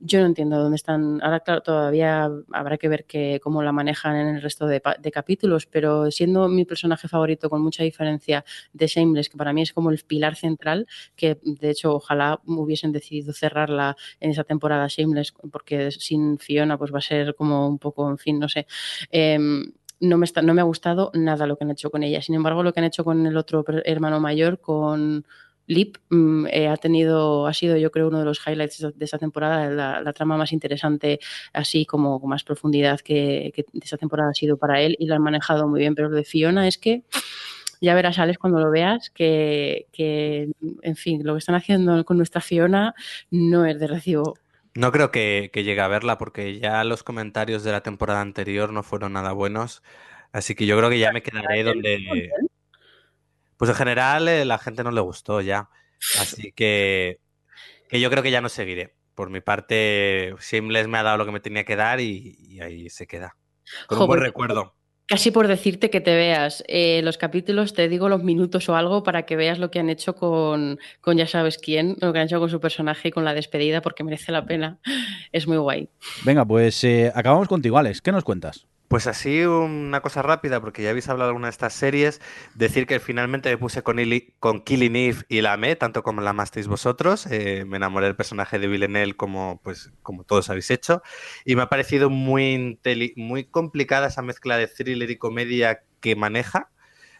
[0.00, 1.22] Yo no entiendo dónde están.
[1.22, 5.10] Ahora, claro, todavía habrá que ver que, cómo la manejan en el resto de, de,
[5.10, 9.72] capítulos, pero siendo mi personaje favorito con mucha diferencia de Shameless, que para mí es
[9.72, 10.86] como el pilar central,
[11.16, 16.92] que de hecho ojalá hubiesen decidido cerrarla en esa temporada Shameless, porque sin Fiona pues
[16.92, 18.66] va a ser como un poco, en fin, no sé.
[19.10, 19.38] Eh,
[20.00, 22.20] no, me está, no me ha gustado nada lo que han hecho con ella.
[22.22, 25.24] Sin embargo, lo que han hecho con el otro hermano mayor, con
[25.66, 29.16] Lip mm, eh, ha tenido, ha sido yo creo uno de los highlights de- esta
[29.18, 31.20] temporada, la, la trama más interesante,
[31.54, 35.06] así como con más profundidad que, que de esta temporada ha sido para él y
[35.06, 35.94] lo han manejado muy bien.
[35.94, 37.04] Pero lo de Fiona es que
[37.80, 40.50] ya verás, Alex, cuando lo veas, que, que,
[40.82, 42.94] en fin, lo que están haciendo con nuestra Fiona
[43.30, 44.34] no es de recibo.
[44.74, 48.72] No creo que, que llegue a verla porque ya los comentarios de la temporada anterior
[48.72, 49.82] no fueron nada buenos.
[50.32, 52.30] Así que yo creo que ya me quedaré donde...
[53.56, 55.70] Pues en general eh, la gente no le gustó ya.
[56.18, 57.20] Así que,
[57.88, 58.96] que yo creo que ya no seguiré.
[59.14, 62.60] Por mi parte, Shameless me ha dado lo que me tenía que dar y, y
[62.60, 63.36] ahí se queda.
[63.86, 64.74] Con un buen recuerdo.
[65.06, 69.02] Casi por decirte que te veas eh, los capítulos, te digo los minutos o algo
[69.02, 72.26] para que veas lo que han hecho con, con ya sabes quién, lo que han
[72.26, 74.78] hecho con su personaje y con la despedida, porque merece la pena.
[75.32, 75.88] Es muy guay.
[76.24, 78.00] Venga, pues eh, acabamos contigo, Alex.
[78.00, 78.66] ¿Qué nos cuentas?
[78.88, 82.20] Pues así una cosa rápida, porque ya habéis hablado de alguna de estas series,
[82.54, 86.20] decir que finalmente me puse con, Ili- con Killing Eve y la amé, tanto como
[86.20, 87.26] la amasteis vosotros.
[87.26, 91.02] Eh, me enamoré del personaje de Villeneuve como, pues, como todos habéis hecho.
[91.44, 92.78] Y me ha parecido muy,
[93.16, 96.70] muy complicada esa mezcla de thriller y comedia que maneja.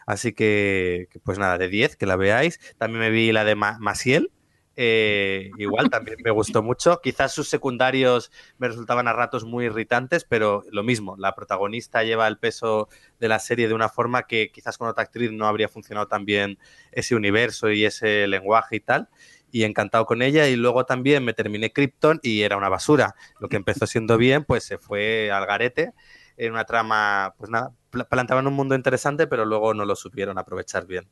[0.05, 2.59] Así que, pues nada, de 10, que la veáis.
[2.77, 4.31] También me vi la de Ma- Maciel.
[4.77, 6.99] Eh, igual, también me gustó mucho.
[7.01, 12.27] Quizás sus secundarios me resultaban a ratos muy irritantes, pero lo mismo, la protagonista lleva
[12.27, 12.89] el peso
[13.19, 16.25] de la serie de una forma que quizás con otra actriz no habría funcionado tan
[16.25, 16.59] bien
[16.91, 19.09] ese universo y ese lenguaje y tal.
[19.51, 20.47] Y encantado con ella.
[20.49, 23.15] Y luego también me terminé Krypton y era una basura.
[23.39, 25.93] Lo que empezó siendo bien, pues se fue al garete
[26.37, 30.37] en una trama, pues nada, pla- planteaban un mundo interesante, pero luego no lo supieron
[30.37, 31.09] aprovechar bien.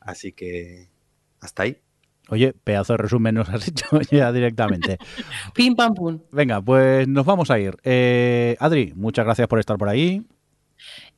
[0.00, 0.90] Así que
[1.40, 1.80] hasta ahí.
[2.30, 4.98] Oye, pedazo de resumen nos has hecho ya directamente.
[5.54, 6.20] Pim pam pum.
[6.32, 7.76] Venga, pues nos vamos a ir.
[7.84, 10.26] Eh, Adri, muchas gracias por estar por ahí.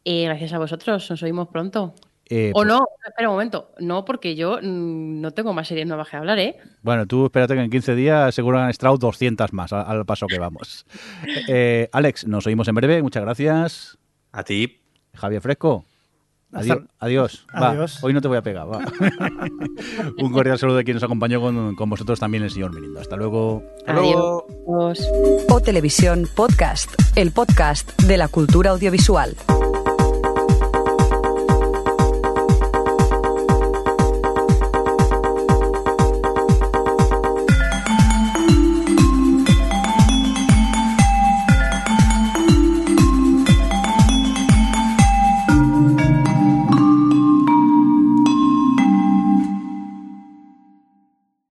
[0.04, 1.94] Y gracias a vosotros, nos oímos pronto.
[2.28, 3.72] Eh, O pues- no, espera un momento.
[3.78, 6.56] No, porque yo mm, no tengo más series nuevas que hablar, ¿eh?
[6.82, 10.26] Bueno, tú espérate que en 15 días seguro han extraído 200 más al, al paso
[10.26, 10.86] que vamos.
[11.48, 13.02] Eh, Alex, nos oímos en breve.
[13.02, 13.98] Muchas gracias.
[14.32, 14.80] A ti.
[15.14, 15.84] Javier Fresco.
[16.52, 16.78] Adiós.
[16.98, 17.46] Adiós.
[17.54, 18.02] Va, Adiós.
[18.04, 18.70] hoy no te voy a pegar.
[18.70, 18.78] va.
[20.18, 23.00] Un cordial saludo de quien nos acompañó con, con vosotros también, el señor Mirindo.
[23.00, 23.62] Hasta luego.
[23.80, 24.46] Hasta luego.
[24.86, 25.08] Adiós.
[25.48, 29.34] O Televisión Podcast, el podcast de la cultura audiovisual.